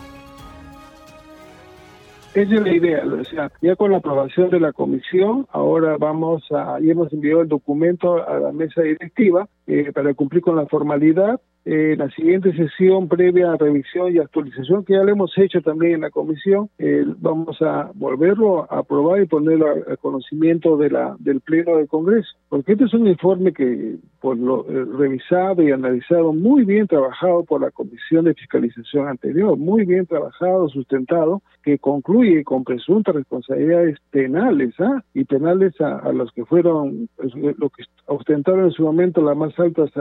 Esa 2.35 2.55
es 2.55 2.61
la 2.61 2.73
idea, 2.73 3.01
o 3.05 3.23
sea, 3.23 3.49
ya 3.61 3.77
con 3.77 3.91
la 3.91 3.99
aprobación 3.99 4.49
de 4.49 4.59
la 4.59 4.73
comisión, 4.73 5.47
ahora 5.51 5.95
vamos 5.97 6.43
a, 6.51 6.79
y 6.81 6.91
hemos 6.91 7.13
enviado 7.13 7.43
el 7.43 7.47
documento 7.47 8.27
a 8.27 8.37
la 8.41 8.51
mesa 8.51 8.81
directiva 8.81 9.47
eh, 9.67 9.93
para 9.93 10.13
cumplir 10.13 10.41
con 10.41 10.57
la 10.57 10.65
formalidad 10.65 11.39
eh, 11.65 11.95
la 11.97 12.09
siguiente 12.11 12.55
sesión 12.55 13.07
previa 13.07 13.51
a 13.51 13.57
revisión 13.57 14.13
y 14.13 14.19
actualización 14.19 14.85
que 14.85 14.93
ya 14.93 15.03
lo 15.03 15.11
hemos 15.11 15.35
hecho 15.35 15.61
también 15.61 15.95
en 15.95 16.01
la 16.01 16.11
comisión, 16.11 16.69
eh, 16.77 17.03
vamos 17.17 17.59
a 17.59 17.89
volverlo 17.95 18.71
a 18.71 18.79
aprobar 18.79 19.19
y 19.23 19.25
ponerlo 19.25 19.67
al 19.87 19.97
conocimiento 19.97 20.77
de 20.77 20.91
la 20.91 21.15
del 21.17 21.41
pleno 21.41 21.77
del 21.77 21.87
Congreso, 21.87 22.29
porque 22.49 22.73
este 22.73 22.85
es 22.85 22.93
un 22.93 23.07
informe 23.07 23.51
que 23.51 23.95
por 24.21 24.37
lo 24.37 24.69
eh, 24.69 24.85
revisado 24.95 25.63
y 25.63 25.71
analizado 25.71 26.33
muy 26.33 26.65
bien 26.65 26.85
trabajado 26.85 27.43
por 27.43 27.61
la 27.61 27.71
comisión 27.71 28.25
de 28.25 28.35
fiscalización 28.35 29.07
anterior, 29.07 29.57
muy 29.57 29.85
bien 29.85 30.05
trabajado, 30.05 30.69
sustentado, 30.69 31.41
que 31.63 31.79
concluye 31.79 32.43
con 32.43 32.63
presuntas 32.63 33.15
responsabilidades 33.15 33.97
penales, 34.11 34.75
¿ah? 34.79 35.03
y 35.15 35.23
penales 35.23 35.73
a, 35.81 36.11
los 36.13 36.31
que 36.31 36.45
fueron, 36.45 37.09
pues, 37.15 37.33
lo 37.35 37.69
que 37.71 37.83
ostentaron 38.05 38.65
en 38.65 38.71
su 38.71 38.83
momento 38.83 39.21
las 39.21 39.35
más 39.35 39.57
altas 39.59 39.91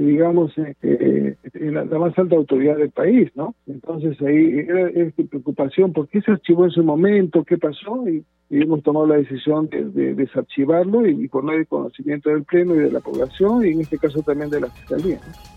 digamos, 0.00 0.52
eh, 0.58 0.74
eh, 0.82 1.36
la, 1.72 1.84
más 1.84 2.16
alta 2.18 2.36
autoridad 2.36 2.76
del 2.76 2.90
país, 2.90 3.30
¿no? 3.34 3.54
Entonces 3.66 4.20
ahí 4.20 4.58
era, 4.68 4.90
preocupación, 5.30 5.92
¿por 5.92 6.06
qué 6.08 6.20
se 6.20 6.32
archivó 6.32 6.64
en 6.64 6.70
su 6.70 6.84
momento? 6.84 7.44
¿Qué 7.44 7.56
pasó? 7.56 8.06
Y, 8.08 8.24
hemos 8.48 8.82
tomado 8.84 9.08
la 9.08 9.16
decisión 9.16 9.68
de, 9.68 10.14
desarchivarlo 10.14 11.04
y, 11.06 11.26
poner 11.26 11.60
el 11.60 11.66
conocimiento 11.66 12.30
del 12.30 12.44
Pleno 12.44 12.76
y 12.76 12.78
de 12.78 12.92
la 12.92 13.00
población 13.00 13.66
y 13.66 13.70
en 13.70 13.80
este 13.80 13.98
caso 13.98 14.22
también 14.22 14.50
de 14.50 14.60
la 14.60 14.68
Fiscalía. 14.68 15.16
¿no? 15.16 15.55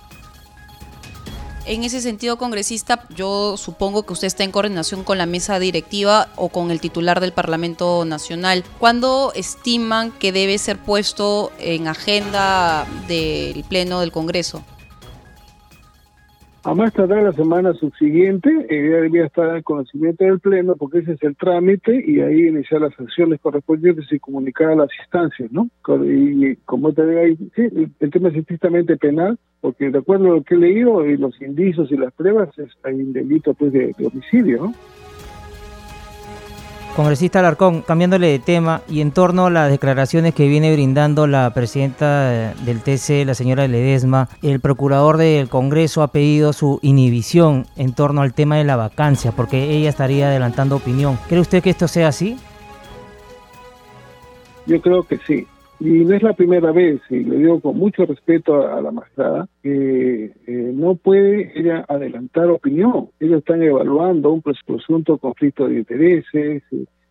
En 1.70 1.84
ese 1.84 2.02
sentido, 2.02 2.38
congresista, 2.38 3.04
yo 3.16 3.56
supongo 3.56 4.02
que 4.02 4.14
usted 4.14 4.26
está 4.26 4.44
en 4.44 4.50
coordinación 4.50 5.04
con 5.04 5.20
la 5.20 5.28
mesa 5.28 5.60
directiva 5.60 6.30
o 6.36 6.50
con 6.50 6.72
el 6.72 6.82
titular 6.82 7.20
del 7.20 7.32
Parlamento 7.32 8.06
Nacional. 8.06 8.64
¿Cuándo 8.80 9.32
estiman 9.36 10.12
que 10.20 10.32
debe 10.32 10.58
ser 10.58 10.78
puesto 10.80 11.52
en 11.60 11.86
agenda 11.86 12.88
del 13.08 13.64
Pleno 13.70 14.00
del 14.00 14.12
Congreso? 14.12 14.64
A 16.64 16.74
más 16.74 16.92
tardar 16.92 17.22
la 17.22 17.34
semana 17.34 17.72
subsiguiente, 17.76 18.50
eh, 18.68 19.24
estar 19.24 19.56
en 19.56 19.62
conocimiento 19.62 20.24
del 20.24 20.40
Pleno, 20.40 20.76
porque 20.76 21.00
ese 21.00 21.12
es 21.12 21.22
el 21.22 21.36
trámite, 21.36 22.04
y 22.04 22.20
ahí 22.22 22.48
iniciar 22.48 22.82
las 22.82 23.00
acciones 23.00 23.40
correspondientes 23.42 24.12
y 24.12 24.18
comunicar 24.18 24.72
a 24.72 24.76
las 24.76 24.90
instancias, 25.04 25.52
¿no? 25.52 25.70
Y 26.04 26.56
como 26.66 26.94
te 26.94 27.06
digo, 27.06 27.46
sí, 27.56 27.92
el 28.00 28.12
tema 28.12 28.30
es 28.30 28.38
estrictamente 28.38 28.98
penal, 28.98 29.38
porque 29.62 29.90
de 29.90 30.00
acuerdo 30.00 30.32
a 30.32 30.36
lo 30.36 30.44
que 30.44 30.56
he 30.56 30.58
leído 30.58 31.06
y 31.06 31.18
los 31.18 31.40
indicios 31.42 31.92
y 31.92 31.98
las 31.98 32.14
pruebas, 32.14 32.50
es, 32.58 32.70
hay 32.84 32.96
un 32.96 33.14
delito 33.14 33.54
pues 33.54 33.74
de, 33.74 33.94
homicidio, 34.04 34.64
¿no? 34.64 34.74
Congresista 36.96 37.40
Alarcón, 37.40 37.82
cambiándole 37.82 38.28
de 38.28 38.40
tema 38.40 38.82
y 38.90 39.00
en 39.00 39.12
torno 39.12 39.46
a 39.46 39.50
las 39.50 39.70
declaraciones 39.70 40.34
que 40.34 40.50
viene 40.50 40.74
brindando 40.74 41.28
la 41.28 41.54
presidenta 41.54 42.54
del 42.56 42.82
TC, 42.82 43.26
la 43.26 43.36
señora 43.36 43.68
Ledesma, 43.68 44.28
el 44.42 44.60
procurador 44.60 45.16
del 45.16 45.48
Congreso 45.48 46.02
ha 46.02 46.12
pedido 46.12 46.52
su 46.52 46.80
inhibición 46.82 47.68
en 47.78 47.94
torno 47.94 48.22
al 48.22 48.34
tema 48.34 48.58
de 48.58 48.66
la 48.66 48.76
vacancia, 48.76 49.32
porque 49.32 49.72
ella 49.72 49.90
estaría 49.90 50.28
adelantando 50.28 50.76
opinión. 50.76 51.18
¿Cree 51.30 51.40
usted 51.40 51.64
que 51.64 51.70
esto 51.70 51.88
sea 51.88 52.10
así? 52.10 52.38
Yo 54.66 54.82
creo 54.82 55.04
que 55.04 55.20
sí. 55.20 55.48
Y 55.80 56.04
no 56.04 56.14
es 56.14 56.24
la 56.24 56.34
primera 56.34 56.74
vez, 56.74 57.00
y 57.10 57.24
le 57.24 57.38
digo 57.38 57.62
con 57.62 57.78
mucho 57.78 58.06
respeto 58.06 58.68
a, 58.68 58.82
la 58.82 58.92
magistrada, 58.92 59.48
que 59.64 60.26
eh, 60.26 60.72
no 60.74 60.96
puede 60.96 61.58
ella 61.58 61.86
adelantar 61.88 62.50
opinión. 62.50 63.10
Ellos 63.20 63.40
están 63.40 63.64
evaluando 63.64 64.32
un 64.32 64.42
presunto 64.42 65.18
conflicto 65.18 65.70
de 65.70 65.76
intereses, 65.76 66.64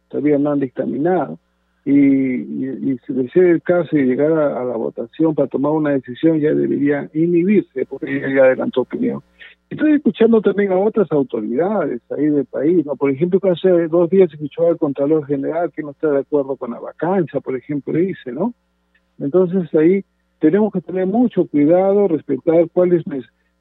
todavía 0.09 0.37
no 0.37 0.53
han 0.53 0.61
dictaminado. 0.61 1.39
Y, 1.87 2.99
si 3.07 3.29
ser 3.33 3.45
el 3.45 3.63
caso 3.63 3.97
y 3.97 4.05
llegar 4.05 4.33
a, 4.33 4.63
la 4.63 4.77
votación 4.77 5.35
para 5.35 5.49
tomar 5.49 5.73
una 5.73 5.93
decisión, 5.93 6.39
ya 6.39 6.53
debería 6.53 7.09
inhibirse, 7.15 7.87
porque 7.87 8.19
ella 8.19 8.29
ya 8.35 8.45
adelantó 8.45 8.83
opinión. 8.83 9.23
Estoy 9.71 9.93
escuchando 9.93 10.41
también 10.41 10.73
a 10.73 10.79
otras 10.79 11.13
autoridades 11.13 12.01
ahí 12.11 12.27
del 12.27 12.47
país, 12.47 12.87
¿no? 12.87 12.97
Por 12.97 13.11
ejemplo, 13.11 13.39
hace 13.53 13.69
dos 13.89 14.09
días 14.09 14.33
escuchó 14.33 14.69
al 14.69 14.79
Contralor 14.79 15.27
General 15.27 15.71
que 15.71 15.83
no 15.83 15.91
está 15.91 16.11
de 16.11 16.21
acuerdo 16.21 16.57
con 16.57 16.71
la 16.71 16.81
vacancia, 16.81 17.41
por 17.41 17.55
ejemplo, 17.55 17.93
dice, 17.93 18.33
¿no? 18.33 18.55
Entonces 19.19 19.73
ahí 19.75 20.05
tenemos 20.39 20.73
que 20.73 20.81
tener 20.81 21.07
mucho 21.07 21.47
cuidado, 21.47 22.09
respetar 22.09 22.69
cuáles 22.73 23.05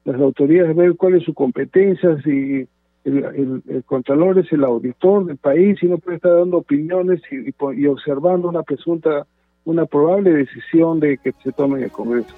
las 0.04 0.20
autoridades, 0.20 0.74
ver 0.74 0.94
cuál 0.96 1.16
es 1.16 1.24
su 1.24 1.34
competencia, 1.34 2.16
si 2.22 2.66
el, 3.04 3.62
el, 3.68 3.84
Contralor 3.84 4.38
es 4.38 4.50
el 4.52 4.64
auditor 4.64 5.26
del 5.26 5.36
país 5.36 5.82
y 5.82 5.86
no 5.86 5.98
puede 5.98 6.16
estar 6.16 6.34
dando 6.34 6.58
opiniones 6.58 7.20
y, 7.30 7.50
y 7.76 7.86
observando 7.86 8.48
una 8.48 8.62
presunta, 8.62 9.26
una 9.64 9.84
probable 9.84 10.32
decisión 10.32 11.00
de 11.00 11.18
que 11.18 11.32
se 11.42 11.52
tome 11.52 11.78
en 11.78 11.84
el 11.84 11.90
Congreso. 11.90 12.34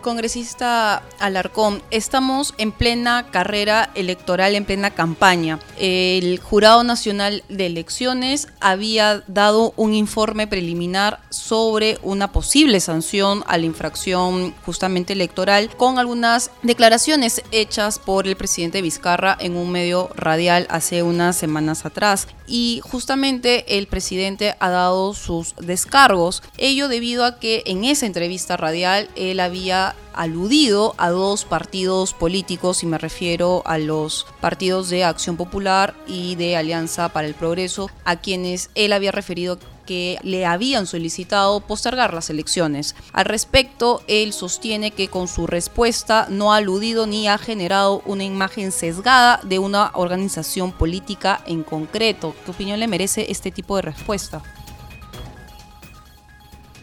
Congresista 0.00 1.02
Alarcón, 1.18 1.82
estamos 1.90 2.54
en 2.58 2.72
plena 2.72 3.26
carrera 3.30 3.90
electoral, 3.94 4.54
en 4.54 4.64
plena 4.64 4.90
campaña. 4.90 5.58
El 5.78 6.38
Jurado 6.38 6.82
Nacional 6.84 7.44
de 7.48 7.66
Elecciones 7.66 8.48
había 8.60 9.22
dado 9.26 9.72
un 9.76 9.94
informe 9.94 10.46
preliminar 10.46 11.20
sobre 11.30 11.98
una 12.02 12.32
posible 12.32 12.80
sanción 12.80 13.44
a 13.46 13.58
la 13.58 13.66
infracción 13.66 14.54
justamente 14.64 15.12
electoral 15.12 15.70
con 15.76 15.98
algunas 15.98 16.50
declaraciones 16.62 17.42
hechas 17.52 17.98
por 17.98 18.26
el 18.26 18.36
presidente 18.36 18.82
Vizcarra 18.82 19.36
en 19.40 19.56
un 19.56 19.70
medio 19.70 20.10
radial 20.14 20.66
hace 20.70 21.02
unas 21.02 21.36
semanas 21.36 21.84
atrás. 21.84 22.28
Y 22.46 22.80
justamente 22.82 23.78
el 23.78 23.86
presidente 23.86 24.56
ha 24.58 24.70
dado 24.70 25.14
sus 25.14 25.54
descargos, 25.56 26.42
ello 26.58 26.88
debido 26.88 27.24
a 27.24 27.38
que 27.38 27.62
en 27.66 27.84
esa 27.84 28.06
entrevista 28.06 28.56
radial 28.56 29.08
él 29.14 29.38
había 29.40 29.89
aludido 30.12 30.94
a 30.98 31.10
dos 31.10 31.44
partidos 31.44 32.14
políticos 32.14 32.82
y 32.82 32.86
me 32.86 32.98
refiero 32.98 33.62
a 33.64 33.78
los 33.78 34.26
partidos 34.40 34.90
de 34.90 35.04
Acción 35.04 35.36
Popular 35.36 35.94
y 36.06 36.34
de 36.36 36.56
Alianza 36.56 37.08
para 37.10 37.26
el 37.26 37.34
Progreso, 37.34 37.90
a 38.04 38.16
quienes 38.16 38.70
él 38.74 38.92
había 38.92 39.12
referido 39.12 39.58
que 39.86 40.18
le 40.22 40.46
habían 40.46 40.86
solicitado 40.86 41.60
postergar 41.60 42.14
las 42.14 42.30
elecciones. 42.30 42.94
Al 43.12 43.24
respecto, 43.24 44.02
él 44.06 44.32
sostiene 44.32 44.92
que 44.92 45.08
con 45.08 45.26
su 45.26 45.48
respuesta 45.48 46.26
no 46.30 46.52
ha 46.52 46.58
aludido 46.58 47.06
ni 47.06 47.26
ha 47.26 47.38
generado 47.38 48.00
una 48.06 48.22
imagen 48.22 48.70
sesgada 48.70 49.40
de 49.42 49.58
una 49.58 49.90
organización 49.94 50.70
política 50.70 51.42
en 51.46 51.64
concreto. 51.64 52.36
¿Qué 52.44 52.52
opinión 52.52 52.78
le 52.78 52.86
merece 52.86 53.26
este 53.30 53.50
tipo 53.50 53.74
de 53.76 53.82
respuesta? 53.82 54.42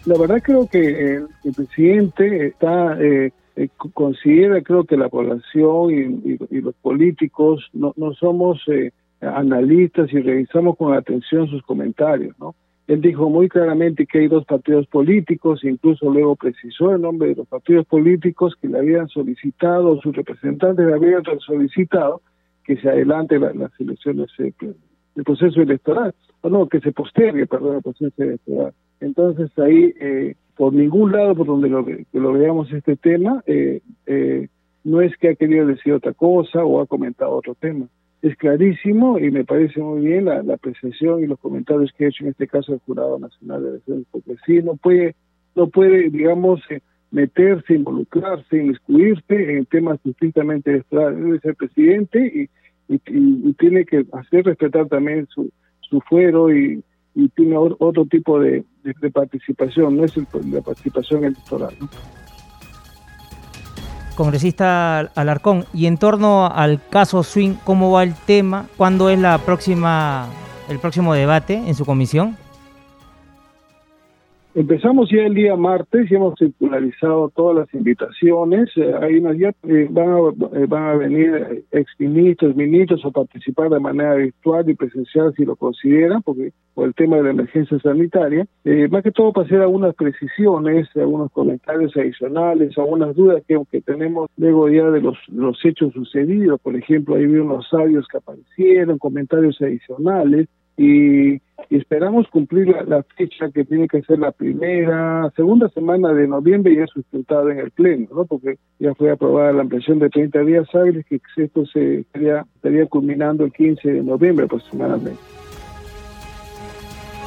La 0.08 0.18
verdad 0.18 0.42
creo 0.42 0.70
que 0.70 1.18
el, 1.18 1.28
presidente 1.54 2.48
está 2.48 2.98
eh, 2.98 3.34
eh, 3.58 3.68
considera 3.94 4.62
creo 4.62 4.86
que 4.86 4.96
la 4.96 5.10
población 5.10 5.92
y, 5.92 6.62
los 6.62 6.76
políticos 6.76 7.68
no, 7.74 7.94
no 7.98 8.14
somos 8.14 8.62
eh, 8.70 8.92
analistas 9.20 10.08
y 10.14 10.22
revisamos 10.22 10.78
con 10.78 10.94
atención 10.94 11.50
sus 11.50 11.62
comentarios, 11.62 12.40
¿no? 12.40 12.56
Él 12.88 13.02
dijo 13.02 13.30
muy 13.30 13.50
claramente 13.50 14.06
que 14.06 14.20
hay 14.20 14.28
dos 14.30 14.46
partidos 14.46 14.88
políticos, 14.88 15.66
incluso 15.66 16.10
luego 16.10 16.38
precisó 16.38 16.96
el 16.96 17.02
nombre 17.02 17.28
de 17.28 17.36
los 17.36 17.48
partidos 17.50 17.86
políticos 17.86 18.56
que 18.62 18.70
le 18.70 18.78
habían 18.78 19.10
solicitado, 19.10 20.00
sus 20.00 20.16
representantes 20.16 20.86
le 20.86 20.94
habían 20.94 21.22
solicitado 21.40 22.22
que 22.64 22.78
se 22.78 22.88
adelante 22.88 23.38
las 23.40 23.78
elecciones, 23.78 24.30
el 24.40 25.24
proceso 25.26 25.62
electoral, 25.62 26.16
o 26.40 26.50
no, 26.50 26.66
que 26.70 26.80
se 26.80 26.94
postergue, 26.94 27.46
perdón, 27.46 27.76
el 27.76 27.82
proceso 27.82 28.24
electoral. 28.24 28.74
Entonces 29.00 29.52
ahí, 29.60 29.94
eh, 30.00 30.36
por 30.56 30.74
ningún 30.74 31.12
lado 31.12 31.36
por 31.36 31.48
donde 31.48 31.70
lo, 31.70 31.86
lo 32.14 32.34
veamos 32.34 32.72
este 32.72 32.96
tema, 32.96 33.44
eh, 33.46 33.82
eh, 34.06 34.48
no 34.84 35.02
es 35.02 35.16
que 35.18 35.30
ha 35.30 35.36
querido 35.36 35.68
decir 35.68 35.94
otra 35.94 36.14
cosa 36.14 36.64
o 36.64 36.82
ha 36.82 36.88
comentado 36.88 37.32
otro 37.32 37.56
tema. 37.56 37.88
Es 38.22 38.36
clarísimo 38.38 39.20
y 39.20 39.30
me 39.30 39.46
parece 39.46 39.80
muy 39.80 40.06
bien 40.06 40.26
la, 40.26 40.42
apreciación 40.54 41.24
y 41.24 41.28
los 41.28 41.40
comentarios 41.40 41.92
que 41.96 42.06
ha 42.06 42.08
hecho 42.08 42.24
en 42.24 42.32
este 42.32 42.48
caso 42.48 42.74
el 42.74 42.80
Jurado 42.80 43.20
Nacional 43.20 43.64
de 43.64 43.70
Elecciones, 43.70 44.06
porque 44.12 44.36
sí, 44.46 44.62
no 44.64 44.76
puede, 44.76 45.16
no 45.56 45.68
puede 45.68 46.10
digamos, 46.10 46.62
meterse, 47.12 47.76
involucrarse, 47.76 48.58
inmiscuirse 48.58 49.58
en 49.58 49.66
temas 49.66 50.00
estrictamente 50.04 50.72
electorales. 50.72 51.24
Debe 51.24 51.40
ser 51.40 51.56
presidente 51.56 52.50
y, 52.90 52.96
y, 53.08 53.54
tiene 53.54 53.86
que 53.86 54.06
hacer 54.14 54.46
respetar 54.46 54.88
también 54.88 55.28
su, 55.28 55.52
su 55.82 56.02
fuero 56.02 56.52
y, 56.54 56.84
y 57.18 57.30
tiene 57.30 57.58
otro 57.58 58.06
tipo 58.06 58.40
de, 58.40 58.64
participación, 59.12 59.98
no 59.98 60.06
es 60.06 60.14
la 60.16 60.62
participación 60.62 61.24
electoral. 61.24 61.74
Congresista 64.16 65.00
Alarcón, 65.16 65.66
y 65.74 65.88
en 65.88 65.98
torno 65.98 66.46
al 66.46 66.80
caso 66.90 67.24
Swing, 67.24 67.56
¿cómo 67.64 67.92
va 67.92 68.04
el 68.04 68.14
tema? 68.14 68.68
¿Cuándo 68.78 69.10
es 69.10 69.18
la 69.18 69.40
próxima, 69.40 70.28
el 70.70 70.78
próximo 70.78 71.16
debate 71.16 71.56
en 71.56 71.74
su 71.74 71.86
comisión? 71.86 72.38
Empezamos 74.58 75.08
ya 75.12 75.22
el 75.22 75.36
día 75.36 75.56
martes 75.56 76.10
y 76.10 76.16
hemos 76.16 76.34
circularizado 76.40 77.30
todas 77.36 77.58
las 77.58 77.74
invitaciones. 77.76 78.68
Eh, 78.76 78.92
hay 79.00 79.18
eh, 79.18 79.88
van, 79.92 80.10
a, 80.10 80.58
eh, 80.58 80.66
van 80.68 80.84
a 80.84 80.94
venir 80.96 81.64
exministros, 81.70 82.56
ministros 82.56 83.06
a 83.06 83.12
participar 83.12 83.70
de 83.70 83.80
manera 83.80 84.16
virtual 84.16 84.68
y 84.68 84.74
presencial 84.74 85.32
si 85.38 85.46
lo 85.46 85.56
consideran, 85.58 86.24
porque 86.24 86.54
por 86.74 86.88
el 86.88 86.96
tema 86.96 87.18
de 87.18 87.24
la 87.26 87.30
emergencia 87.30 87.78
sanitaria. 87.78 88.48
más 88.90 89.04
que 89.04 89.12
todo 89.12 89.32
para 89.32 89.46
hacer 89.46 89.62
algunas 89.62 89.94
precisiones, 89.94 90.88
algunos 90.96 91.32
comentarios 91.32 91.96
adicionales, 91.96 92.76
algunas 92.80 93.16
dudas 93.16 93.44
que, 93.48 93.62
que 93.72 93.82
tenemos 93.82 94.28
luego 94.38 94.70
ya 94.70 94.90
de 94.90 95.02
los, 95.02 95.20
los 95.28 95.64
hechos 95.64 95.94
sucedidos. 95.94 96.60
Por 96.62 96.76
ejemplo, 96.76 97.14
ahí 97.14 97.28
vi 97.28 97.38
unos 97.38 97.70
sabios 97.70 98.08
que 98.08 98.18
aparecieron, 98.18 98.98
comentarios 98.98 99.62
adicionales 99.62 100.48
y, 100.78 101.42
esperamos 101.78 102.28
cumplir 102.30 102.68
la, 102.68 103.04
fecha 103.16 103.50
que 103.52 103.66
tiene 103.66 103.88
que 103.88 104.02
ser 104.04 104.20
la 104.20 104.32
primera, 104.32 105.32
segunda 105.36 105.70
semana 105.70 106.14
de 106.14 106.28
noviembre 106.28 106.74
y 106.74 106.78
es 106.78 106.90
sustentada 106.90 107.52
en 107.52 107.60
el 107.60 107.72
Pleno, 107.72 108.08
¿no? 108.14 108.26
porque 108.26 108.58
ya 108.80 108.94
fue 108.96 109.12
aprobada 109.12 109.54
la 109.54 109.62
ampliación 109.62 110.00
de 110.00 110.10
30 110.10 110.40
días 110.42 110.68
hábiles 110.74 111.06
que 111.06 111.20
esto 111.38 111.66
se 111.66 112.00
estaría, 112.00 112.46
estaría 112.56 112.86
culminando 112.86 113.46
el 113.46 113.52
15 113.52 113.92
de 113.92 114.04
noviembre 114.04 114.46
aproximadamente. 114.46 115.20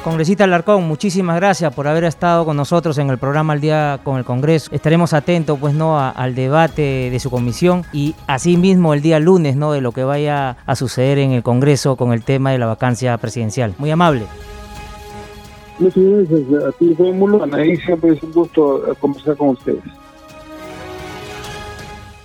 Congresista 0.03 0.45
Alarcón, 0.45 0.87
muchísimas 0.87 1.35
gracias 1.35 1.71
por 1.75 1.87
haber 1.87 2.05
estado 2.05 2.43
con 2.43 2.57
nosotros 2.57 2.97
en 2.97 3.11
el 3.11 3.19
programa 3.19 3.53
Al 3.53 3.61
Día 3.61 3.99
con 4.03 4.17
el 4.17 4.25
Congreso. 4.25 4.71
Estaremos 4.73 5.13
atentos 5.13 5.59
pues 5.59 5.75
no 5.75 5.99
al 5.99 6.33
debate 6.33 7.09
de 7.11 7.19
su 7.19 7.29
comisión 7.29 7.83
y 7.93 8.15
asimismo 8.25 8.95
el 8.95 9.03
día 9.03 9.19
lunes 9.19 9.55
no 9.55 9.71
de 9.71 9.81
lo 9.81 9.91
que 9.91 10.03
vaya 10.03 10.57
a 10.65 10.75
suceder 10.75 11.19
en 11.19 11.33
el 11.33 11.43
Congreso 11.43 11.97
con 11.97 12.13
el 12.13 12.23
tema 12.23 12.51
de 12.51 12.57
la 12.57 12.65
vacancia 12.65 13.15
presidencial. 13.19 13.75
Muy 13.77 13.91
amable. 13.91 14.23
Muchas 15.77 16.03
gracias 16.03 16.63
a 16.63 16.71
ti, 16.71 16.95
Rómulo. 16.97 17.43
Anaí, 17.43 17.77
siempre 17.77 18.13
es 18.13 18.23
un 18.23 18.31
gusto 18.31 18.81
conversar 18.99 19.37
con 19.37 19.49
ustedes. 19.49 19.83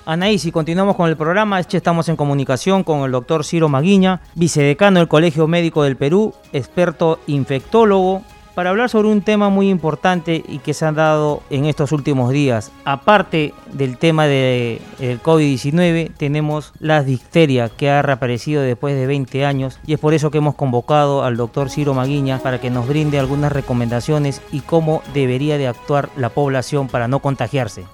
Anaí, 0.09 0.39
si 0.39 0.53
continuamos 0.53 0.95
con 0.95 1.09
el 1.09 1.17
programa, 1.17 1.59
estamos 1.59 2.09
en 2.09 2.15
comunicación 2.15 2.85
con 2.85 3.01
el 3.01 3.11
doctor 3.11 3.45
Ciro 3.45 3.69
Maguiña, 3.69 4.21
vicedecano 4.37 5.01
del 5.01 5.09
Colegio 5.09 5.49
Médico 5.49 5.83
del 5.83 5.97
Perú, 5.97 6.33
experto 6.53 7.19
infectólogo, 7.27 8.23
para 8.55 8.71
hablar 8.71 8.89
sobre 8.89 9.09
un 9.09 9.21
tema 9.21 9.49
muy 9.49 9.69
importante 9.69 10.45
y 10.47 10.61
que 10.61 10.75
se 10.75 10.85
ha 10.85 10.93
dado 10.93 11.43
en 11.51 11.65
estos 11.65 11.91
últimos 11.91 12.31
días. 12.31 12.71
Aparte 12.85 13.53
del 13.73 13.99
tema 13.99 14.27
del 14.27 14.81
COVID-19, 15.01 16.13
tenemos 16.17 16.73
la 16.79 17.03
difteria 17.03 17.69
que 17.69 17.91
ha 17.91 18.01
reaparecido 18.01 18.63
después 18.63 18.95
de 18.95 19.09
20 19.09 19.45
años 19.45 19.81
y 19.89 19.93
es 19.93 19.99
por 19.99 20.15
eso 20.15 20.31
que 20.31 20.39
hemos 20.39 20.55
convocado 20.55 21.25
al 21.25 21.37
doctor 21.37 21.69
Ciro 21.69 21.95
Maguiña 21.95 22.39
para 22.39 22.61
que 22.61 22.71
nos 22.71 22.87
brinde 22.87 23.19
algunas 23.19 23.51
recomendaciones 23.51 24.41
y 24.53 24.61
cómo 24.61 25.03
debería 25.13 25.59
de 25.59 25.67
actuar 25.67 26.11
la 26.17 26.29
población 26.29 26.87
para 26.87 27.09
no 27.09 27.19
contagiarse. 27.19 27.85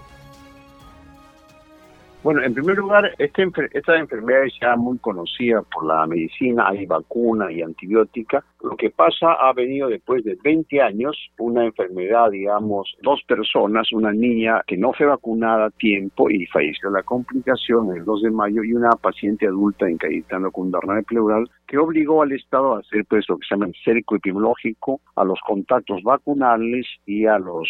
Bueno, 2.23 2.41
en 2.45 2.55
primer 2.55 2.76
lugar, 2.76 3.11
esta, 3.19 3.43
esta 3.73 3.99
enfermedad 3.99 4.45
es 4.45 4.55
ya 4.61 4.76
muy 4.76 4.97
conocida 4.99 5.62
por 5.62 5.85
la 5.85 6.07
medicina, 6.07 6.69
hay 6.69 6.87
vacuna 6.87 7.50
y 7.50 7.62
antibiótica. 7.62 8.45
Lo 8.62 8.76
que 8.76 8.91
pasa 8.91 9.33
ha 9.33 9.52
venido 9.52 9.88
después 9.88 10.23
de 10.23 10.38
20 10.41 10.81
años, 10.81 11.17
una 11.38 11.64
enfermedad, 11.64 12.31
digamos, 12.31 12.97
dos 13.02 13.21
personas, 13.26 13.91
una 13.91 14.12
niña 14.12 14.62
que 14.69 14.76
no 14.76 14.93
fue 14.93 15.07
vacunada 15.07 15.67
a 15.67 15.71
tiempo 15.71 16.31
y 16.31 16.47
falleció 16.47 16.91
la 16.91 17.02
complicación 17.02 17.97
el 17.97 18.05
2 18.05 18.23
de 18.23 18.31
mayo 18.31 18.62
y 18.62 18.73
una 18.73 18.91
paciente 18.91 19.49
adulta 19.49 19.91
incayetando 19.91 20.52
con 20.52 20.67
un 20.67 20.71
derrame 20.71 21.02
pleural 21.02 21.50
que 21.67 21.76
obligó 21.76 22.23
al 22.23 22.31
Estado 22.31 22.76
a 22.76 22.79
hacer 22.79 23.05
pues 23.07 23.29
lo 23.29 23.37
que 23.37 23.49
se 23.49 23.57
llama 23.57 23.67
el 23.67 23.75
cerco 23.83 24.14
epidemiológico, 24.14 25.00
a 25.17 25.25
los 25.25 25.41
contactos 25.45 26.05
vacunales 26.05 26.87
y 27.05 27.26
a 27.26 27.41
los 27.41 27.69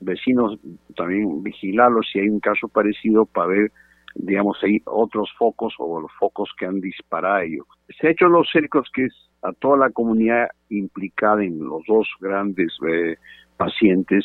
vecinos 0.00 0.58
también 0.96 1.44
vigilarlos 1.44 2.08
si 2.12 2.18
hay 2.18 2.28
un 2.28 2.40
caso 2.40 2.66
parecido 2.66 3.24
para 3.26 3.46
ver 3.46 3.72
digamos, 4.14 4.58
hay 4.62 4.80
otros 4.86 5.30
focos 5.38 5.74
o 5.78 6.00
los 6.00 6.12
focos 6.18 6.50
que 6.58 6.66
han 6.66 6.80
disparado 6.80 7.40
ellos. 7.40 7.66
Se 8.00 8.08
ha 8.08 8.10
hecho 8.10 8.28
los 8.28 8.48
cercos 8.50 8.88
que 8.94 9.06
es 9.06 9.14
a 9.42 9.52
toda 9.52 9.76
la 9.76 9.90
comunidad 9.90 10.48
implicada 10.70 11.44
en 11.44 11.58
los 11.58 11.82
dos 11.86 12.08
grandes 12.20 12.72
eh, 12.88 13.16
pacientes. 13.56 14.24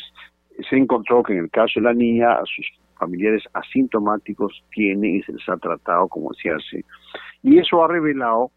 Se 0.68 0.76
encontró 0.76 1.22
que 1.22 1.34
en 1.34 1.44
el 1.44 1.50
caso 1.50 1.80
de 1.80 1.82
la 1.82 1.94
niña, 1.94 2.32
a 2.32 2.44
sus 2.44 2.66
familiares 2.98 3.42
asintomáticos 3.54 4.62
tienen 4.72 5.16
y 5.16 5.22
se 5.22 5.32
les 5.32 5.48
ha 5.48 5.56
tratado 5.56 6.08
como 6.08 6.32
se 6.34 6.50
hace. 6.50 6.84
Y 7.42 7.58
eso 7.58 7.82
ha 7.82 7.88
revelado 7.88 8.50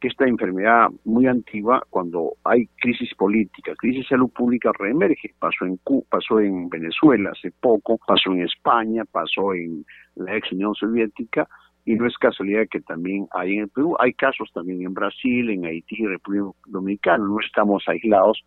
que 0.00 0.08
esta 0.08 0.26
enfermedad 0.26 0.88
muy 1.04 1.26
antigua, 1.26 1.82
cuando 1.90 2.32
hay 2.44 2.66
crisis 2.80 3.14
política, 3.14 3.74
crisis 3.76 4.04
de 4.04 4.08
salud 4.08 4.30
pública, 4.30 4.72
reemerge. 4.78 5.34
Pasó 5.38 5.66
en, 5.66 5.78
pasó 6.08 6.40
en 6.40 6.68
Venezuela 6.70 7.30
hace 7.30 7.52
poco, 7.60 7.98
pasó 8.06 8.32
en 8.32 8.42
España, 8.42 9.04
pasó 9.04 9.52
en 9.52 9.84
la 10.16 10.36
ex 10.36 10.50
Unión 10.52 10.74
Soviética, 10.74 11.46
y 11.84 11.94
no 11.94 12.06
es 12.06 12.16
casualidad 12.18 12.66
que 12.70 12.80
también 12.80 13.26
hay 13.32 13.54
en 13.54 13.60
el 13.62 13.68
Perú. 13.68 13.96
Hay 13.98 14.12
casos 14.14 14.50
también 14.54 14.82
en 14.82 14.94
Brasil, 14.94 15.50
en 15.50 15.64
Haití, 15.64 16.06
República 16.06 16.50
Dominicana. 16.66 17.24
No 17.24 17.40
estamos 17.40 17.84
aislados 17.86 18.42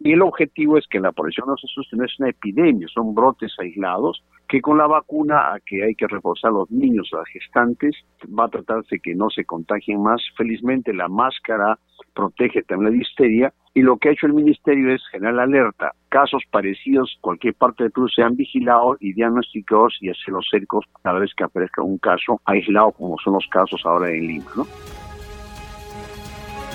y 0.00 0.12
el 0.12 0.22
objetivo 0.22 0.78
es 0.78 0.86
que 0.88 1.00
la 1.00 1.12
población 1.12 1.48
no 1.48 1.56
se 1.56 1.66
asuste, 1.66 1.96
no 1.96 2.04
es 2.04 2.18
una 2.18 2.30
epidemia, 2.30 2.86
son 2.88 3.14
brotes 3.14 3.52
aislados 3.58 4.22
que 4.48 4.62
con 4.62 4.78
la 4.78 4.86
vacuna 4.86 5.52
a 5.52 5.60
que 5.60 5.84
hay 5.84 5.94
que 5.94 6.06
reforzar 6.06 6.50
a 6.50 6.54
los 6.54 6.70
niños, 6.70 7.10
a 7.12 7.18
las 7.18 7.28
gestantes, 7.28 7.94
va 8.26 8.46
a 8.46 8.48
tratarse 8.48 8.98
que 8.98 9.14
no 9.14 9.28
se 9.28 9.44
contagien 9.44 10.02
más. 10.02 10.22
Felizmente 10.36 10.94
la 10.94 11.08
máscara 11.08 11.78
protege 12.14 12.62
también 12.62 12.92
la 12.92 12.98
disteria 12.98 13.52
y 13.74 13.82
lo 13.82 13.98
que 13.98 14.08
ha 14.08 14.12
hecho 14.12 14.26
el 14.26 14.32
ministerio 14.32 14.94
es 14.94 15.02
generar 15.10 15.40
alerta. 15.40 15.92
Casos 16.08 16.42
parecidos, 16.50 17.18
cualquier 17.20 17.54
parte 17.54 17.84
del 17.84 17.92
Perú, 17.92 18.08
sean 18.08 18.36
vigilados 18.36 18.96
y 19.00 19.12
diagnosticados 19.12 19.98
y 20.00 20.08
hacer 20.08 20.32
los 20.32 20.48
cercos 20.50 20.86
cada 21.02 21.18
vez 21.18 21.30
que 21.36 21.44
aparezca 21.44 21.82
un 21.82 21.98
caso 21.98 22.40
aislado 22.46 22.92
como 22.92 23.16
son 23.18 23.34
los 23.34 23.46
casos 23.48 23.82
ahora 23.84 24.10
en 24.10 24.26
Lima, 24.26 24.50
¿no? 24.56 24.66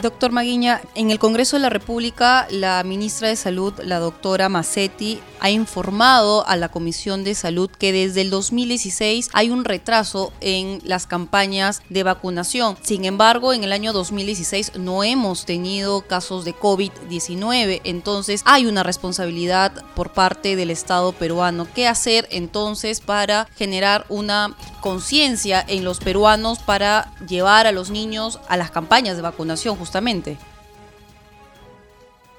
Doctor 0.04 0.34
Maguiña, 0.34 0.82
en 0.96 1.12
el 1.12 1.18
Congreso 1.18 1.56
de 1.56 1.62
la 1.62 1.70
República, 1.70 2.46
la 2.52 2.84
ministra 2.84 3.30
de 3.30 3.38
Salud, 3.38 3.74
la 3.86 4.00
doctora 4.00 4.50
Massetti, 4.50 5.22
ha 5.40 5.50
informado 5.50 6.46
a 6.46 6.58
la 6.58 6.68
Comisión 6.68 7.24
de 7.24 7.36
Salud 7.36 7.70
que 7.70 7.94
desde 7.94 8.20
el 8.20 8.30
2016 8.30 9.30
hay 9.32 9.50
un 9.50 9.64
retraso 9.64 10.34
en 10.42 10.82
las 10.84 11.08
campañas 11.08 11.82
de 11.88 12.04
vacunación. 12.04 12.76
Sin 12.82 13.06
embargo, 13.06 13.54
en 13.54 13.64
el 13.64 13.72
año 13.72 13.94
2016 13.94 14.74
no 14.78 15.06
hemos 15.06 15.46
tenido 15.46 16.02
casos 16.02 16.44
de 16.44 16.54
COVID-19, 16.54 17.80
entonces 17.86 18.42
hay 18.44 18.66
una 18.66 18.84
responsabilidad 18.84 19.72
por 19.96 20.12
parte 20.12 20.58
del 20.58 20.70
Estado 20.70 21.14
peruano. 21.14 21.66
¿Qué 21.74 21.88
hacer 21.88 22.28
entonces 22.30 23.00
para 23.00 23.48
generar 23.56 24.06
una 24.10 24.54
conciencia 24.84 25.64
en 25.68 25.86
los 25.86 26.02
peruanos 26.02 26.62
para 26.62 27.06
llevar 27.26 27.68
a 27.68 27.72
los 27.72 27.90
niños 27.90 28.42
a 28.50 28.58
las 28.58 28.70
campañas 28.70 29.16
de 29.16 29.24
vacunación 29.24 29.78
justamente. 29.78 30.38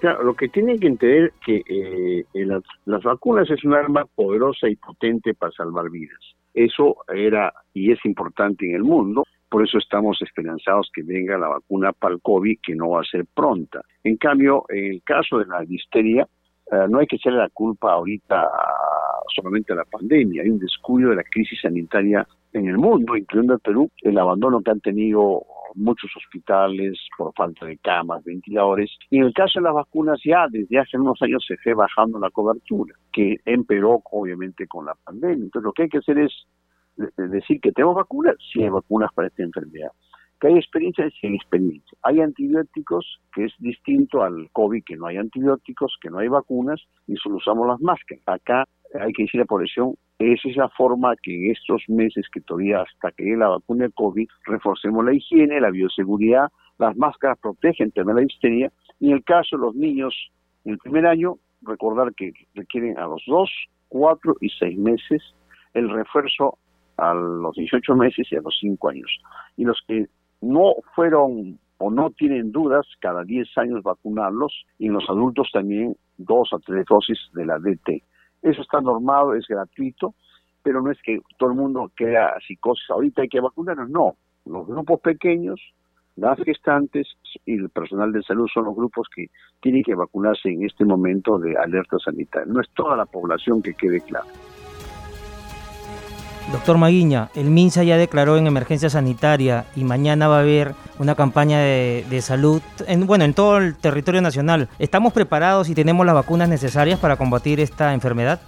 Claro, 0.00 0.22
lo 0.22 0.34
que 0.34 0.50
tienen 0.50 0.78
que 0.78 0.88
entender 0.88 1.32
que 1.44 1.62
eh, 1.66 2.24
las, 2.44 3.02
vacunas 3.02 3.48
es 3.48 3.64
un 3.64 3.72
arma 3.72 4.04
poderosa 4.14 4.68
y 4.68 4.76
potente 4.76 5.32
para 5.32 5.52
salvar 5.52 5.88
vidas. 5.88 6.20
Eso 6.52 6.96
era 7.08 7.50
y 7.72 7.90
es 7.90 7.98
importante 8.04 8.68
en 8.68 8.74
el 8.74 8.82
mundo, 8.82 9.24
por 9.48 9.64
eso 9.64 9.78
estamos 9.78 10.20
esperanzados 10.20 10.90
que 10.92 11.02
venga 11.02 11.38
la 11.38 11.48
vacuna 11.48 11.92
para 11.92 12.14
el 12.14 12.20
COVID, 12.20 12.58
que 12.62 12.74
no 12.74 12.90
va 12.90 13.00
a 13.00 13.04
ser 13.04 13.24
pronta. 13.34 13.80
En 14.02 14.18
cambio, 14.18 14.66
en 14.68 14.92
el 14.92 15.02
caso 15.02 15.38
de 15.38 15.46
la 15.46 15.62
listeria, 15.62 16.28
no 16.88 16.98
hay 16.98 17.06
que 17.06 17.16
echarle 17.16 17.38
la 17.38 17.50
culpa 17.50 17.92
ahorita 17.92 18.50
solamente 19.34 19.72
a 19.72 19.76
la 19.76 19.84
pandemia, 19.84 20.42
hay 20.42 20.50
un 20.50 20.58
descuido 20.58 21.10
de 21.10 21.16
la 21.16 21.24
crisis 21.24 21.60
sanitaria 21.60 22.26
en 22.52 22.68
el 22.68 22.78
mundo, 22.78 23.16
incluyendo 23.16 23.54
el 23.54 23.60
Perú, 23.60 23.90
el 24.02 24.18
abandono 24.18 24.62
que 24.62 24.70
han 24.70 24.80
tenido 24.80 25.42
muchos 25.74 26.10
hospitales 26.16 26.98
por 27.18 27.32
falta 27.34 27.66
de 27.66 27.78
camas, 27.78 28.22
ventiladores. 28.24 28.90
Y 29.10 29.18
en 29.18 29.24
el 29.24 29.34
caso 29.34 29.58
de 29.58 29.64
las 29.64 29.74
vacunas 29.74 30.20
ya 30.24 30.46
desde 30.48 30.78
hace 30.78 30.96
unos 30.96 31.20
años 31.20 31.44
se 31.46 31.56
fue 31.56 31.74
bajando 31.74 32.18
la 32.18 32.30
cobertura, 32.30 32.94
que 33.12 33.38
empeoró 33.44 34.00
obviamente 34.12 34.66
con 34.66 34.86
la 34.86 34.94
pandemia. 34.94 35.44
Entonces 35.44 35.64
lo 35.64 35.72
que 35.72 35.82
hay 35.82 35.88
que 35.88 35.98
hacer 35.98 36.18
es 36.18 36.32
decir 37.16 37.60
que 37.60 37.72
tenemos 37.72 37.96
vacunas, 37.96 38.36
sí 38.52 38.62
hay 38.62 38.68
vacunas 38.68 39.12
para 39.12 39.28
esta 39.28 39.42
enfermedad. 39.42 39.90
Hay 40.46 40.56
experiencia, 40.56 41.08
sí 41.10 41.26
hay 41.26 41.34
experiencia. 41.34 41.98
Hay 42.02 42.20
antibióticos, 42.20 43.20
que 43.32 43.46
es 43.46 43.52
distinto 43.58 44.22
al 44.22 44.50
COVID, 44.52 44.84
que 44.84 44.96
no 44.96 45.06
hay 45.06 45.16
antibióticos, 45.16 45.96
que 46.00 46.10
no 46.10 46.18
hay 46.18 46.28
vacunas, 46.28 46.80
y 47.06 47.16
solo 47.16 47.36
usamos 47.36 47.66
las 47.66 47.80
máscaras. 47.80 48.22
Acá 48.26 48.64
hay 49.00 49.12
que 49.12 49.24
decir 49.24 49.40
la 49.40 49.46
población, 49.46 49.94
es 50.18 50.40
esa 50.44 50.68
forma 50.68 51.14
que 51.22 51.34
en 51.34 51.52
estos 51.52 51.82
meses 51.88 52.26
que 52.32 52.40
todavía 52.40 52.82
hasta 52.82 53.10
que 53.12 53.24
llegue 53.24 53.36
la 53.38 53.48
vacuna 53.48 53.86
de 53.86 53.92
COVID, 53.92 54.28
reforcemos 54.46 55.04
la 55.04 55.14
higiene, 55.14 55.60
la 55.60 55.70
bioseguridad, 55.70 56.48
las 56.78 56.96
máscaras 56.96 57.38
protegen 57.38 57.90
también 57.90 58.16
la 58.16 58.24
histeria, 58.24 58.72
y 59.00 59.08
en 59.08 59.14
el 59.14 59.24
caso 59.24 59.56
de 59.56 59.62
los 59.62 59.74
niños, 59.74 60.14
en 60.64 60.72
el 60.72 60.78
primer 60.78 61.06
año, 61.06 61.36
recordar 61.62 62.14
que 62.14 62.32
requieren 62.54 62.98
a 62.98 63.06
los 63.06 63.22
dos, 63.26 63.50
cuatro 63.88 64.36
y 64.40 64.50
seis 64.50 64.78
meses 64.78 65.22
el 65.72 65.90
refuerzo 65.90 66.58
a 66.96 67.14
los 67.14 67.56
18 67.56 67.94
meses 67.96 68.26
y 68.30 68.36
a 68.36 68.40
los 68.40 68.56
5 68.60 68.88
años. 68.88 69.10
Y 69.56 69.64
los 69.64 69.82
que 69.88 70.06
no 70.44 70.74
fueron 70.94 71.58
o 71.78 71.90
no 71.90 72.10
tienen 72.10 72.52
dudas, 72.52 72.86
cada 73.00 73.24
10 73.24 73.58
años 73.58 73.82
vacunarlos 73.82 74.64
y 74.78 74.86
en 74.86 74.94
los 74.94 75.08
adultos 75.08 75.50
también 75.52 75.96
dos 76.16 76.50
a 76.52 76.58
tres 76.58 76.86
dosis 76.88 77.18
de 77.34 77.46
la 77.46 77.58
DT. 77.58 78.02
Eso 78.42 78.62
está 78.62 78.80
normado, 78.80 79.34
es 79.34 79.46
gratuito, 79.46 80.14
pero 80.62 80.80
no 80.80 80.90
es 80.90 80.98
que 81.02 81.18
todo 81.38 81.50
el 81.50 81.56
mundo 81.56 81.90
queda 81.96 82.34
psicosis, 82.46 82.88
ahorita 82.90 83.22
hay 83.22 83.28
que 83.28 83.40
vacunarnos, 83.40 83.90
no. 83.90 84.16
Los 84.46 84.66
grupos 84.66 85.00
pequeños, 85.00 85.60
las 86.16 86.38
gestantes 86.42 87.08
y 87.44 87.54
el 87.54 87.70
personal 87.70 88.12
de 88.12 88.22
salud 88.22 88.46
son 88.52 88.64
los 88.66 88.76
grupos 88.76 89.08
que 89.14 89.26
tienen 89.60 89.82
que 89.82 89.94
vacunarse 89.94 90.50
en 90.50 90.64
este 90.64 90.84
momento 90.84 91.38
de 91.38 91.56
alerta 91.56 91.98
sanitaria. 91.98 92.52
No 92.52 92.60
es 92.60 92.68
toda 92.70 92.96
la 92.96 93.06
población 93.06 93.62
que 93.62 93.74
quede 93.74 94.00
clara. 94.00 94.26
Doctor 96.52 96.78
Maguiña, 96.78 97.28
el 97.34 97.50
MINSA 97.50 97.84
ya 97.84 97.96
declaró 97.96 98.36
en 98.36 98.46
emergencia 98.46 98.90
sanitaria 98.90 99.64
y 99.74 99.82
mañana 99.82 100.28
va 100.28 100.38
a 100.38 100.40
haber 100.40 100.72
una 100.98 101.14
campaña 101.14 101.58
de, 101.58 102.20
salud, 102.20 102.60
en, 102.86 103.06
bueno, 103.06 103.24
en 103.24 103.34
todo 103.34 103.58
el 103.58 103.76
territorio 103.76 104.20
nacional. 104.20 104.68
¿Estamos 104.78 105.12
preparados 105.12 105.68
y 105.70 105.74
tenemos 105.74 106.04
las 106.04 106.14
vacunas 106.14 106.48
necesarias 106.48 107.00
para 107.00 107.16
combatir 107.16 107.60
esta 107.60 107.94
enfermedad? 107.94 108.40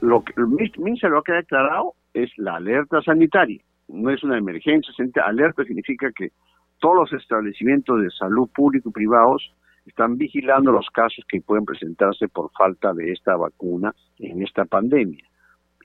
Lo 0.00 0.24
que 0.24 0.32
el 0.36 0.46
MINSA 0.78 1.08
lo 1.08 1.22
que 1.22 1.32
ha 1.32 1.36
declarado 1.36 1.94
es 2.14 2.30
la 2.38 2.56
alerta 2.56 3.02
sanitaria, 3.02 3.60
no 3.88 4.10
es 4.10 4.22
una 4.24 4.38
emergencia. 4.38 4.92
Alerta 5.24 5.64
significa 5.64 6.10
que 6.16 6.30
todos 6.80 6.96
los 6.96 7.12
establecimientos 7.12 8.00
de 8.00 8.10
salud 8.10 8.48
público 8.54 8.88
y 8.88 8.92
privados 8.92 9.54
están 9.86 10.16
vigilando 10.16 10.72
los 10.72 10.88
casos 10.90 11.24
que 11.28 11.40
pueden 11.40 11.64
presentarse 11.64 12.28
por 12.28 12.50
falta 12.52 12.92
de 12.94 13.12
esta 13.12 13.36
vacuna 13.36 13.94
en 14.18 14.42
esta 14.42 14.64
pandemia. 14.64 15.24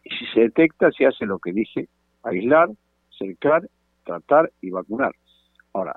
Y 0.06 0.16
si 0.16 0.26
se 0.34 0.42
detecta, 0.42 0.92
se 0.92 1.06
hace 1.06 1.26
lo 1.26 1.40
que 1.40 1.52
dije, 1.52 1.90
aislar, 2.24 2.70
cercar, 3.18 3.68
tratar 4.06 4.52
y 4.62 4.70
vacunar. 4.70 5.12
Ahora, 5.74 5.96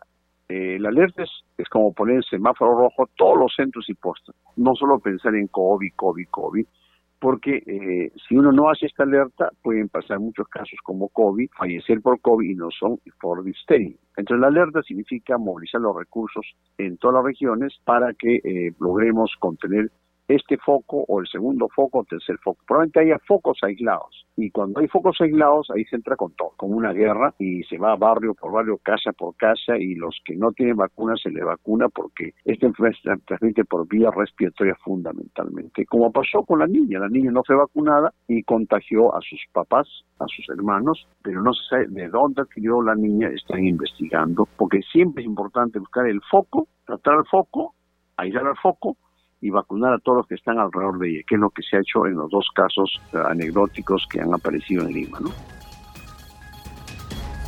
eh, 0.48 0.78
la 0.80 0.88
alerta 0.88 1.22
es, 1.22 1.68
como 1.68 1.92
poner 1.92 2.24
semáforo 2.24 2.74
rojo 2.74 3.08
todos 3.16 3.38
los 3.38 3.54
centros 3.54 3.88
y 3.88 3.94
postas. 3.94 4.34
No 4.56 4.74
solo 4.74 4.98
pensar 4.98 5.34
en 5.34 5.46
COVID, 5.48 5.92
COVID, 5.94 6.26
COVID, 6.30 6.66
porque 7.20 7.62
eh, 7.66 8.12
si 8.26 8.36
uno 8.36 8.50
no 8.50 8.70
hace 8.70 8.86
esta 8.86 9.02
alerta, 9.02 9.50
pueden 9.62 9.88
pasar 9.88 10.20
muchos 10.20 10.48
casos 10.48 10.78
como 10.82 11.08
COVID, 11.08 11.50
fallecer 11.58 12.00
por 12.00 12.20
COVID 12.20 12.48
y 12.48 12.54
no 12.54 12.70
son 12.70 12.98
por 13.20 13.44
difteria. 13.44 13.94
Entonces 14.16 14.40
la 14.40 14.46
alerta 14.46 14.82
significa 14.82 15.36
movilizar 15.36 15.80
los 15.80 15.94
recursos 15.94 16.46
en 16.78 16.96
todas 16.96 17.16
las 17.16 17.24
regiones 17.24 17.78
para 17.84 18.14
que 18.14 18.36
eh, 18.36 18.72
logremos 18.80 19.34
contener 19.38 19.90
este 20.28 20.58
foco 20.58 21.04
o 21.08 21.20
el 21.20 21.26
segundo 21.26 21.68
foco 21.74 22.00
o 22.00 22.04
tercer 22.04 22.36
foco. 22.38 22.60
Probablemente 22.66 23.00
haya 23.00 23.18
focos 23.26 23.58
aislados 23.62 24.26
y 24.36 24.50
cuando 24.50 24.80
hay 24.80 24.88
focos 24.88 25.16
aislados 25.20 25.68
ahí 25.74 25.84
se 25.86 25.96
entra 25.96 26.16
con 26.16 26.32
todo, 26.34 26.52
como 26.56 26.76
una 26.76 26.92
guerra 26.92 27.34
y 27.38 27.62
se 27.64 27.78
va 27.78 27.96
barrio 27.96 28.34
por 28.34 28.52
barrio, 28.52 28.78
casa 28.82 29.12
por 29.12 29.34
casa 29.36 29.76
y 29.78 29.94
los 29.94 30.16
que 30.24 30.36
no 30.36 30.52
tienen 30.52 30.76
vacuna 30.76 31.14
se 31.16 31.30
les 31.30 31.44
vacuna 31.44 31.88
porque 31.88 32.34
esta 32.44 32.66
enfermedad 32.66 32.96
se 33.02 33.24
transmite 33.24 33.64
por 33.64 33.88
vía 33.88 34.10
respiratoria 34.10 34.76
fundamentalmente, 34.84 35.86
como 35.86 36.12
pasó 36.12 36.42
con 36.42 36.60
la 36.60 36.66
niña, 36.66 37.00
la 37.00 37.08
niña 37.08 37.30
no 37.30 37.42
fue 37.44 37.56
vacunada 37.56 38.12
y 38.28 38.42
contagió 38.42 39.14
a 39.16 39.20
sus 39.22 39.40
papás, 39.52 39.88
a 40.18 40.26
sus 40.26 40.48
hermanos, 40.50 41.08
pero 41.22 41.42
no 41.42 41.52
se 41.54 41.68
sabe 41.68 41.86
de 41.88 42.08
dónde 42.08 42.42
adquirió 42.42 42.82
la 42.82 42.94
niña, 42.94 43.28
están 43.28 43.64
investigando, 43.64 44.46
porque 44.56 44.80
siempre 44.92 45.22
es 45.22 45.26
importante 45.28 45.78
buscar 45.78 46.06
el 46.06 46.20
foco, 46.30 46.68
tratar 46.86 47.18
el 47.18 47.26
foco, 47.26 47.74
aislar 48.16 48.46
el 48.46 48.56
foco 48.62 48.96
y 49.40 49.50
vacunar 49.50 49.92
a 49.94 49.98
todos 49.98 50.18
los 50.18 50.26
que 50.26 50.34
están 50.34 50.58
alrededor 50.58 50.98
de 50.98 51.10
ella, 51.10 51.20
que 51.26 51.36
es 51.36 51.40
lo 51.40 51.50
que 51.50 51.62
se 51.62 51.76
ha 51.76 51.80
hecho 51.80 52.06
en 52.06 52.14
los 52.14 52.30
dos 52.30 52.48
casos 52.54 53.00
eh, 53.12 53.18
anecdóticos 53.24 54.06
que 54.10 54.20
han 54.20 54.34
aparecido 54.34 54.84
en 54.84 54.92
Lima, 54.92 55.20
¿no? 55.20 55.32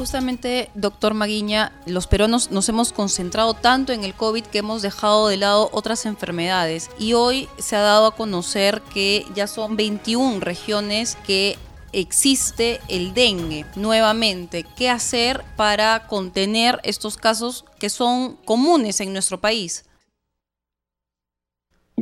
Justamente, 0.01 0.71
doctor 0.75 1.13
Maguiña, 1.13 1.73
los 1.85 2.07
peruanos 2.07 2.51
nos 2.51 2.67
hemos 2.71 2.91
concentrado 2.91 3.53
tanto 3.53 3.93
en 3.93 4.03
el 4.03 4.15
COVID 4.15 4.45
que 4.45 4.61
hemos 4.61 4.81
dejado 4.81 5.29
de 5.29 5.37
lado 5.37 5.69
otras 5.73 6.07
enfermedades 6.07 6.91
y 6.99 7.13
hoy 7.13 7.49
se 7.59 7.77
ha 7.77 7.81
dado 7.81 8.07
a 8.07 8.17
conocer 8.17 8.81
que 8.95 9.27
ya 9.35 9.47
son 9.47 9.77
21 9.77 10.41
regiones 10.41 11.17
que 11.27 11.59
existe 11.93 12.81
el 12.89 13.13
dengue 13.13 13.67
nuevamente. 13.77 14.65
¿Qué 14.75 14.89
hacer 14.89 15.45
para 15.57 16.07
contener 16.07 16.81
estos 16.83 17.19
casos 17.19 17.67
que 17.79 17.91
son 17.91 18.37
comunes 18.47 19.03
en 19.03 19.13
nuestro 19.13 19.39
país? 19.39 19.85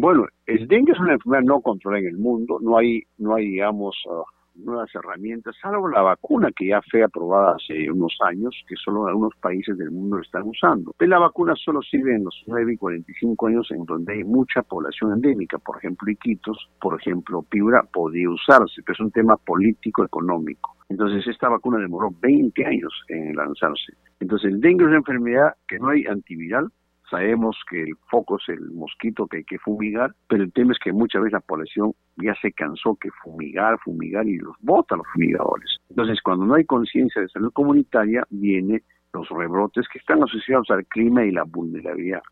Bueno, 0.00 0.26
el 0.46 0.68
dengue 0.68 0.92
es 0.92 1.00
una 1.00 1.14
enfermedad 1.14 1.42
no 1.42 1.60
controlada 1.60 2.02
en 2.02 2.08
el 2.10 2.18
mundo, 2.18 2.60
no 2.62 2.78
hay, 2.78 3.02
no 3.18 3.34
hay 3.34 3.46
digamos, 3.46 3.96
ah, 4.08 4.22
nuevas 4.54 4.88
herramientas, 4.94 5.56
salvo 5.60 5.88
la 5.88 6.02
vacuna 6.02 6.50
que 6.54 6.68
ya 6.68 6.80
fue 6.88 7.02
aprobada 7.02 7.56
hace 7.56 7.90
unos 7.90 8.16
años, 8.24 8.54
que 8.68 8.76
solo 8.76 9.08
algunos 9.08 9.34
países 9.40 9.76
del 9.76 9.90
mundo 9.90 10.20
están 10.20 10.44
usando. 10.44 10.94
Pero 10.96 11.10
la 11.10 11.18
vacuna 11.18 11.54
solo 11.56 11.82
sirve 11.82 12.14
en 12.14 12.24
los 12.24 12.44
9 12.46 12.74
y 12.74 12.76
45 12.76 13.46
años 13.48 13.68
en 13.72 13.84
donde 13.86 14.14
hay 14.14 14.22
mucha 14.22 14.62
población 14.62 15.14
endémica, 15.14 15.58
por 15.58 15.78
ejemplo, 15.78 16.08
Iquitos, 16.08 16.68
por 16.80 17.00
ejemplo, 17.00 17.42
Piura, 17.42 17.82
podía 17.92 18.30
usarse, 18.30 18.82
pero 18.86 18.94
es 18.94 19.00
un 19.00 19.10
tema 19.10 19.36
político-económico. 19.36 20.76
Entonces, 20.88 21.26
esta 21.26 21.48
vacuna 21.48 21.78
demoró 21.78 22.10
20 22.22 22.64
años 22.64 22.92
en 23.08 23.34
lanzarse. 23.34 23.94
Entonces, 24.20 24.52
el 24.52 24.60
dengue 24.60 24.84
es 24.84 24.88
una 24.88 24.98
enfermedad 24.98 25.54
que 25.66 25.78
no 25.80 25.88
hay 25.88 26.06
antiviral, 26.06 26.70
Sabemos 27.10 27.56
que 27.70 27.82
el 27.82 27.96
foco 28.10 28.36
es 28.36 28.48
el 28.50 28.70
mosquito 28.70 29.26
que 29.26 29.38
hay 29.38 29.44
que 29.44 29.58
fumigar, 29.58 30.14
pero 30.28 30.42
el 30.42 30.52
tema 30.52 30.72
es 30.72 30.78
que 30.78 30.92
muchas 30.92 31.22
veces 31.22 31.32
la 31.32 31.40
población 31.40 31.94
ya 32.16 32.34
se 32.42 32.52
cansó 32.52 32.96
que 32.96 33.10
fumigar, 33.22 33.78
fumigar 33.78 34.26
y 34.26 34.36
los 34.36 34.54
bota 34.60 34.96
los 34.96 35.06
fumigadores. 35.14 35.78
Entonces, 35.88 36.20
cuando 36.22 36.44
no 36.44 36.54
hay 36.54 36.64
conciencia 36.64 37.22
de 37.22 37.28
salud 37.28 37.52
comunitaria, 37.52 38.26
vienen 38.30 38.82
los 39.14 39.28
rebrotes 39.30 39.86
que 39.88 39.98
están 39.98 40.22
asociados 40.22 40.70
al 40.70 40.84
clima 40.86 41.24
y 41.24 41.30
la 41.30 41.44
vulnerabilidad. 41.44 42.22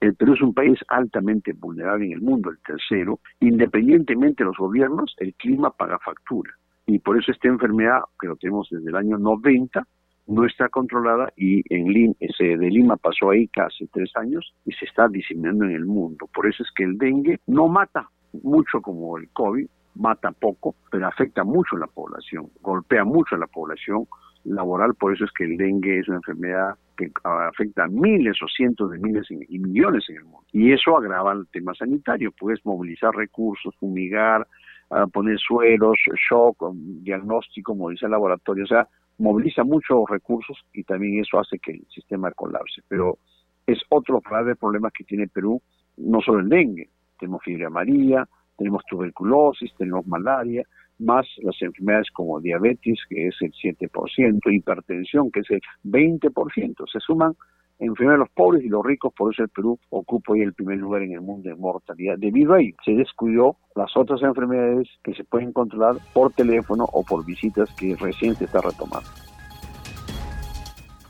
El 0.00 0.14
Perú 0.14 0.34
es 0.34 0.42
un 0.42 0.52
país 0.52 0.78
altamente 0.88 1.52
vulnerable 1.52 2.06
en 2.06 2.12
el 2.12 2.20
mundo, 2.20 2.50
el 2.50 2.58
tercero. 2.58 3.20
Independientemente 3.40 4.42
de 4.42 4.48
los 4.48 4.56
gobiernos, 4.56 5.14
el 5.18 5.34
clima 5.34 5.70
paga 5.70 5.98
factura. 5.98 6.52
Y 6.86 6.98
por 6.98 7.18
eso 7.18 7.32
esta 7.32 7.48
enfermedad, 7.48 8.00
que 8.20 8.28
lo 8.28 8.36
tenemos 8.36 8.68
desde 8.70 8.88
el 8.88 8.96
año 8.96 9.18
90, 9.18 9.86
no 10.26 10.44
está 10.44 10.68
controlada 10.68 11.32
y 11.36 11.62
en 11.74 11.92
Lima, 11.92 12.14
ese 12.20 12.56
de 12.56 12.70
Lima 12.70 12.96
pasó 12.96 13.30
ahí 13.30 13.48
casi 13.48 13.86
tres 13.88 14.10
años 14.16 14.54
y 14.64 14.72
se 14.72 14.84
está 14.84 15.08
diseminando 15.08 15.64
en 15.64 15.72
el 15.72 15.86
mundo. 15.86 16.28
Por 16.32 16.46
eso 16.46 16.62
es 16.62 16.70
que 16.74 16.84
el 16.84 16.98
dengue 16.98 17.40
no 17.46 17.68
mata 17.68 18.08
mucho 18.42 18.80
como 18.80 19.16
el 19.18 19.28
COVID, 19.30 19.66
mata 19.94 20.32
poco, 20.32 20.74
pero 20.90 21.06
afecta 21.06 21.44
mucho 21.44 21.76
a 21.76 21.80
la 21.80 21.86
población, 21.86 22.50
golpea 22.60 23.04
mucho 23.04 23.36
a 23.36 23.38
la 23.38 23.46
población 23.46 24.06
laboral, 24.44 24.94
por 24.94 25.14
eso 25.14 25.24
es 25.24 25.30
que 25.32 25.44
el 25.44 25.56
dengue 25.56 25.98
es 25.98 26.08
una 26.08 26.18
enfermedad 26.18 26.74
que 26.96 27.10
afecta 27.24 27.84
a 27.84 27.88
miles 27.88 28.36
o 28.42 28.46
cientos 28.48 28.90
de 28.90 28.98
miles 28.98 29.26
y 29.30 29.58
millones 29.58 30.04
en 30.08 30.16
el 30.16 30.24
mundo. 30.24 30.46
Y 30.52 30.72
eso 30.72 30.96
agrava 30.96 31.32
el 31.32 31.46
tema 31.48 31.74
sanitario, 31.74 32.32
puedes 32.32 32.64
movilizar 32.64 33.14
recursos, 33.14 33.74
fumigar, 33.78 34.46
ah, 34.90 35.06
poner 35.06 35.38
suelos, 35.38 35.98
shock, 36.30 36.72
diagnóstico, 36.74 37.74
movilizar 37.74 38.08
laboratorio, 38.10 38.64
o 38.64 38.68
sea, 38.68 38.88
moviliza 39.18 39.64
muchos 39.64 40.04
recursos 40.08 40.56
y 40.72 40.84
también 40.84 41.20
eso 41.20 41.38
hace 41.38 41.58
que 41.58 41.72
el 41.72 41.86
sistema 41.88 42.30
colapse. 42.32 42.82
Pero 42.88 43.18
es 43.66 43.78
otro 43.88 44.20
grave 44.20 44.56
problema 44.56 44.90
que 44.90 45.04
tiene 45.04 45.28
Perú, 45.28 45.60
no 45.96 46.20
solo 46.20 46.40
el 46.40 46.48
dengue, 46.48 46.88
tenemos 47.18 47.42
fiebre 47.42 47.66
amarilla, 47.66 48.28
tenemos 48.56 48.82
tuberculosis, 48.88 49.74
tenemos 49.76 50.06
malaria, 50.06 50.62
más 50.98 51.26
las 51.42 51.60
enfermedades 51.60 52.10
como 52.12 52.40
diabetes, 52.40 53.00
que 53.08 53.28
es 53.28 53.36
el 53.40 53.52
7%, 53.52 54.40
hipertensión, 54.52 55.30
que 55.30 55.40
es 55.40 55.50
el 55.50 55.60
20%. 55.84 56.90
Se 56.90 57.00
suman 57.00 57.34
enfermedades 57.78 58.18
de 58.18 58.24
los 58.24 58.30
pobres 58.30 58.64
y 58.64 58.68
los 58.68 58.84
ricos, 58.84 59.12
por 59.14 59.32
eso 59.32 59.42
el 59.42 59.48
Perú 59.48 59.78
ocupa 59.90 60.32
hoy 60.32 60.42
el 60.42 60.54
primer 60.54 60.78
lugar 60.78 61.02
en 61.02 61.12
el 61.12 61.20
mundo 61.20 61.48
de 61.48 61.54
mortalidad. 61.54 62.16
Debido 62.18 62.54
a 62.54 62.60
ello, 62.60 62.74
se 62.84 62.92
descuidó 62.92 63.56
las 63.74 63.96
otras 63.96 64.22
enfermedades 64.22 64.88
que 65.04 65.14
se 65.14 65.24
pueden 65.24 65.52
controlar 65.52 65.96
por 66.12 66.32
teléfono 66.32 66.86
o 66.92 67.02
por 67.02 67.24
visitas 67.24 67.70
que 67.76 67.94
recién 67.96 68.34
se 68.36 68.44
está 68.44 68.60
retomando. 68.60 69.08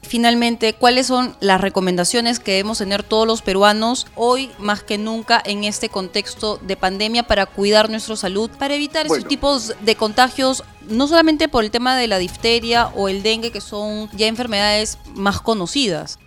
Finalmente, 0.02 0.72
¿cuáles 0.72 1.08
son 1.08 1.34
las 1.40 1.60
recomendaciones 1.60 2.38
que 2.38 2.52
debemos 2.52 2.78
tener 2.78 3.02
todos 3.02 3.26
los 3.26 3.42
peruanos 3.42 4.06
hoy 4.14 4.50
más 4.58 4.84
que 4.84 4.98
nunca 4.98 5.42
en 5.44 5.64
este 5.64 5.88
contexto 5.88 6.58
de 6.58 6.76
pandemia 6.76 7.24
para 7.24 7.46
cuidar 7.46 7.90
nuestra 7.90 8.14
salud, 8.14 8.48
para 8.56 8.74
evitar 8.74 9.06
esos 9.06 9.26
tipos 9.26 9.74
de 9.80 9.96
contagios, 9.96 10.62
no 10.88 11.08
solamente 11.08 11.48
por 11.48 11.64
el 11.64 11.72
tema 11.72 11.96
de 11.96 12.06
la 12.06 12.18
difteria 12.18 12.86
o 12.94 13.08
el 13.08 13.24
dengue, 13.24 13.50
que 13.50 13.60
son 13.60 14.08
ya 14.12 14.28
enfermedades 14.28 14.98
más 15.16 15.40
conocidas? 15.40 16.20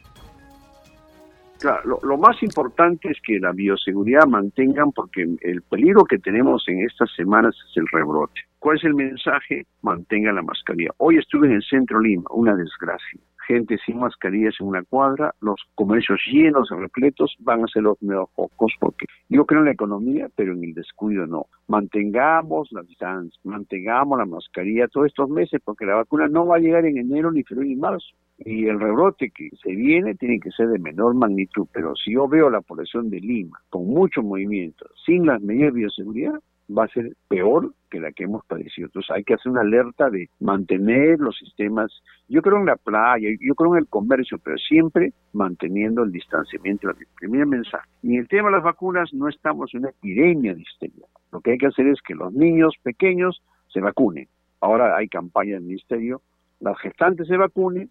Claro, 1.60 2.00
lo, 2.04 2.18
más 2.18 2.42
importante 2.42 3.10
es 3.12 3.18
que 3.22 3.38
la 3.38 3.52
bioseguridad 3.52 4.26
mantengan, 4.26 4.94
porque 4.94 5.28
el 5.42 5.62
peligro 5.64 6.06
que 6.06 6.18
tenemos 6.18 6.64
en 6.68 6.86
estas 6.86 7.12
semanas 7.14 7.54
es 7.70 7.76
el 7.76 7.86
rebrote. 7.92 8.40
¿Cuál 8.60 8.78
es 8.78 8.86
el 8.86 8.94
mensaje? 8.94 9.66
Mantenga 9.82 10.32
la 10.32 10.42
mascarilla. 10.42 10.92
Hoy 10.98 11.18
estuve 11.18 11.48
en 11.48 11.56
el 11.56 11.64
centro 11.64 12.00
Lima, 12.00 12.24
una 12.30 12.56
desgracia. 12.56 13.20
Gente 13.46 13.78
sin 13.86 14.00
mascarillas 14.00 14.56
en 14.62 14.68
una 14.68 14.84
cuadra, 14.84 15.36
los 15.42 15.60
comercios 15.76 16.22
llenos, 16.32 16.70
repletos, 16.70 17.36
van 17.40 17.64
a 17.64 17.68
ser 17.68 17.84
los 17.84 18.02
nuevos 18.02 18.30
focos, 18.36 18.72
porque 18.80 19.08
yo 19.28 19.46
creo 19.46 19.60
en 19.60 19.66
la 19.66 19.72
economía, 19.74 20.30
pero 20.34 20.54
en 20.54 20.64
el 20.64 20.74
descuido 20.74 21.26
no. 21.26 21.48
Mantengamos 21.68 22.72
la 22.72 22.84
distancia, 22.84 23.38
mantengamos 23.44 24.18
la 24.18 24.26
mascarilla 24.26 24.88
todos 24.88 25.08
estos 25.08 25.30
meses, 25.30 25.60
porque 25.66 25.86
la 25.86 25.96
vacuna 25.96 26.30
no 26.30 26.46
va 26.46 26.56
a 26.56 26.60
llegar 26.60 26.86
en 26.86 27.00
enero, 27.00 27.32
ni 27.32 27.44
febrero, 27.44 27.68
ni 27.68 27.76
marzo 27.76 28.16
y 28.40 28.68
el 28.68 28.80
rebrote 28.80 29.32
que 29.32 29.50
se 29.62 29.76
viene 29.76 30.16
tiene 30.16 30.40
que 30.40 30.52
ser 30.52 30.70
de 30.70 30.80
menor 30.80 31.14
magnitud, 31.14 31.68
pero 31.74 31.96
si 31.96 32.14
yo 32.14 32.28
veo 32.28 32.50
la 32.50 32.62
población 32.62 33.10
de 33.10 33.20
Lima 33.20 33.60
con 33.70 33.86
mucho 33.88 34.22
movimiento, 34.22 34.86
sin 35.06 35.26
las 35.26 35.42
medidas 35.42 35.74
de 35.74 35.80
bioseguridad, 35.80 36.40
va 36.76 36.86
a 36.86 36.88
ser 36.90 37.14
peor 37.28 37.74
que 37.90 38.00
la 38.00 38.12
que 38.12 38.26
hemos 38.26 38.46
padecido. 38.46 38.88
Entonces 38.88 39.10
hay 39.12 39.24
que 39.24 39.34
hacer 39.34 39.52
una 39.52 39.62
alerta 39.62 40.10
de 40.10 40.30
mantener 40.40 41.20
los 41.20 41.38
sistemas, 41.38 41.92
yo 42.28 42.42
creo 42.42 42.58
en 42.58 42.68
la 42.68 42.76
playa, 42.76 43.30
yo 43.42 43.56
creo 43.56 43.74
en 43.74 43.80
el 43.80 43.88
comercio, 43.88 44.38
pero 44.38 44.58
siempre 44.58 45.14
manteniendo 45.34 46.04
el 46.04 46.12
distanciamiento. 46.12 46.90
El 46.90 46.96
primer 47.20 47.46
mensaje. 47.48 47.90
Y 48.04 48.14
en 48.14 48.22
el 48.22 48.28
tema 48.28 48.50
de 48.50 48.56
las 48.56 48.64
vacunas 48.64 49.14
no 49.14 49.28
estamos 49.28 49.74
en 49.74 49.82
una 49.82 49.90
epidemia 49.90 50.54
de 50.54 50.62
histeria. 50.62 51.06
Lo 51.32 51.42
que 51.42 51.52
hay 51.52 51.58
que 51.58 51.68
hacer 51.68 51.88
es 51.88 52.00
que 52.02 52.16
los 52.16 52.32
niños 52.34 52.76
pequeños 52.84 53.42
se 53.68 53.82
vacunen. 53.82 54.28
Ahora 54.62 54.96
hay 54.96 55.08
campaña 55.08 55.54
del 55.54 55.64
ministerio, 55.64 56.22
las 56.60 56.78
gestantes 56.80 57.28
se 57.28 57.38
vacunen, 57.38 57.90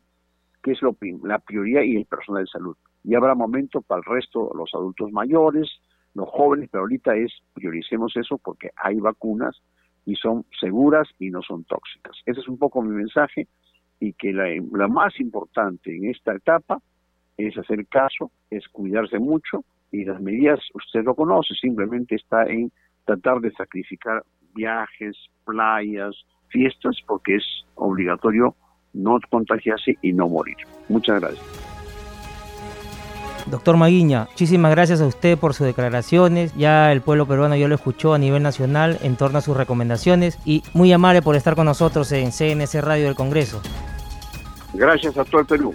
que 0.63 0.73
es 0.73 0.83
lo, 0.83 0.97
la 1.25 1.39
prioridad, 1.39 1.83
y 1.83 1.97
el 1.97 2.07
personal 2.07 2.45
de 2.45 2.51
salud. 2.51 2.77
Y 3.05 3.15
habrá 3.15 3.35
momento 3.35 3.81
para 3.81 4.01
el 4.01 4.05
resto, 4.05 4.51
los 4.55 4.75
adultos 4.75 5.11
mayores, 5.13 5.69
los 6.15 6.29
jóvenes, 6.29 6.69
pero 6.71 6.83
ahorita 6.83 7.15
es 7.17 7.33
prioricemos 7.55 8.17
eso 8.17 8.39
porque 8.39 8.71
hay 8.77 8.97
vacunas 8.97 9.61
y 10.05 10.15
son 10.17 10.45
seguras 10.59 11.09
y 11.19 11.31
no 11.31 11.43
son 11.43 11.65
tóxicas. 11.65 12.17
Ese 12.27 12.41
es 12.41 12.49
un 12.49 12.59
poco 12.59 12.83
mi 12.83 12.95
mensaje 12.95 13.47
y 14.01 14.13
que 14.15 14.33
la, 14.33 14.89
más 14.89 15.19
importante 15.21 15.95
en 15.95 16.11
esta 16.11 16.35
etapa 16.35 16.81
es 17.37 17.57
hacer 17.57 17.87
caso, 17.87 18.31
es 18.51 18.67
cuidarse 18.69 19.19
mucho 19.19 19.65
y 19.93 20.05
las 20.05 20.21
medidas, 20.21 20.61
usted 20.75 21.05
lo 21.05 21.15
conoce, 21.15 21.55
simplemente 21.55 22.17
está 22.17 22.45
en 22.47 22.71
tratar 23.05 23.41
de 23.41 23.53
sacrificar 23.53 24.23
viajes, 24.55 25.17
playas, 25.45 26.15
fiestas, 26.49 26.99
porque 27.07 27.37
es 27.37 27.45
obligatorio 27.75 28.55
no 28.99 29.19
contagiarse 29.31 29.97
y 30.03 30.13
no 30.13 30.29
morir. 30.29 30.57
Muchas 30.89 31.21
gracias. 31.21 31.45
Doctor 33.47 33.79
Maguiña, 33.79 34.27
muchísimas 34.31 34.71
gracias 34.73 35.01
a 35.01 35.07
usted 35.07 35.39
por 35.39 35.55
sus 35.55 35.67
declaraciones. 35.67 36.55
Ya 36.55 36.93
el 36.93 37.01
pueblo 37.01 37.27
peruano 37.27 37.57
ya 37.57 37.67
lo 37.67 37.75
escuchó 37.75 38.13
a 38.13 38.19
nivel 38.19 38.43
nacional 38.43 38.99
en 39.03 39.17
torno 39.17 39.39
a 39.39 39.41
sus 39.41 39.57
recomendaciones 39.57 40.39
y 40.45 40.63
muy 40.75 40.93
amable 40.93 41.23
por 41.23 41.35
estar 41.35 41.55
con 41.55 41.65
nosotros 41.65 42.13
en 42.13 42.31
CNC 42.31 42.83
Radio 42.83 43.07
del 43.07 43.15
Congreso. 43.15 43.63
Gracias 44.75 45.17
a 45.17 45.25
todo 45.25 45.41
el 45.41 45.47
Perú. 45.47 45.75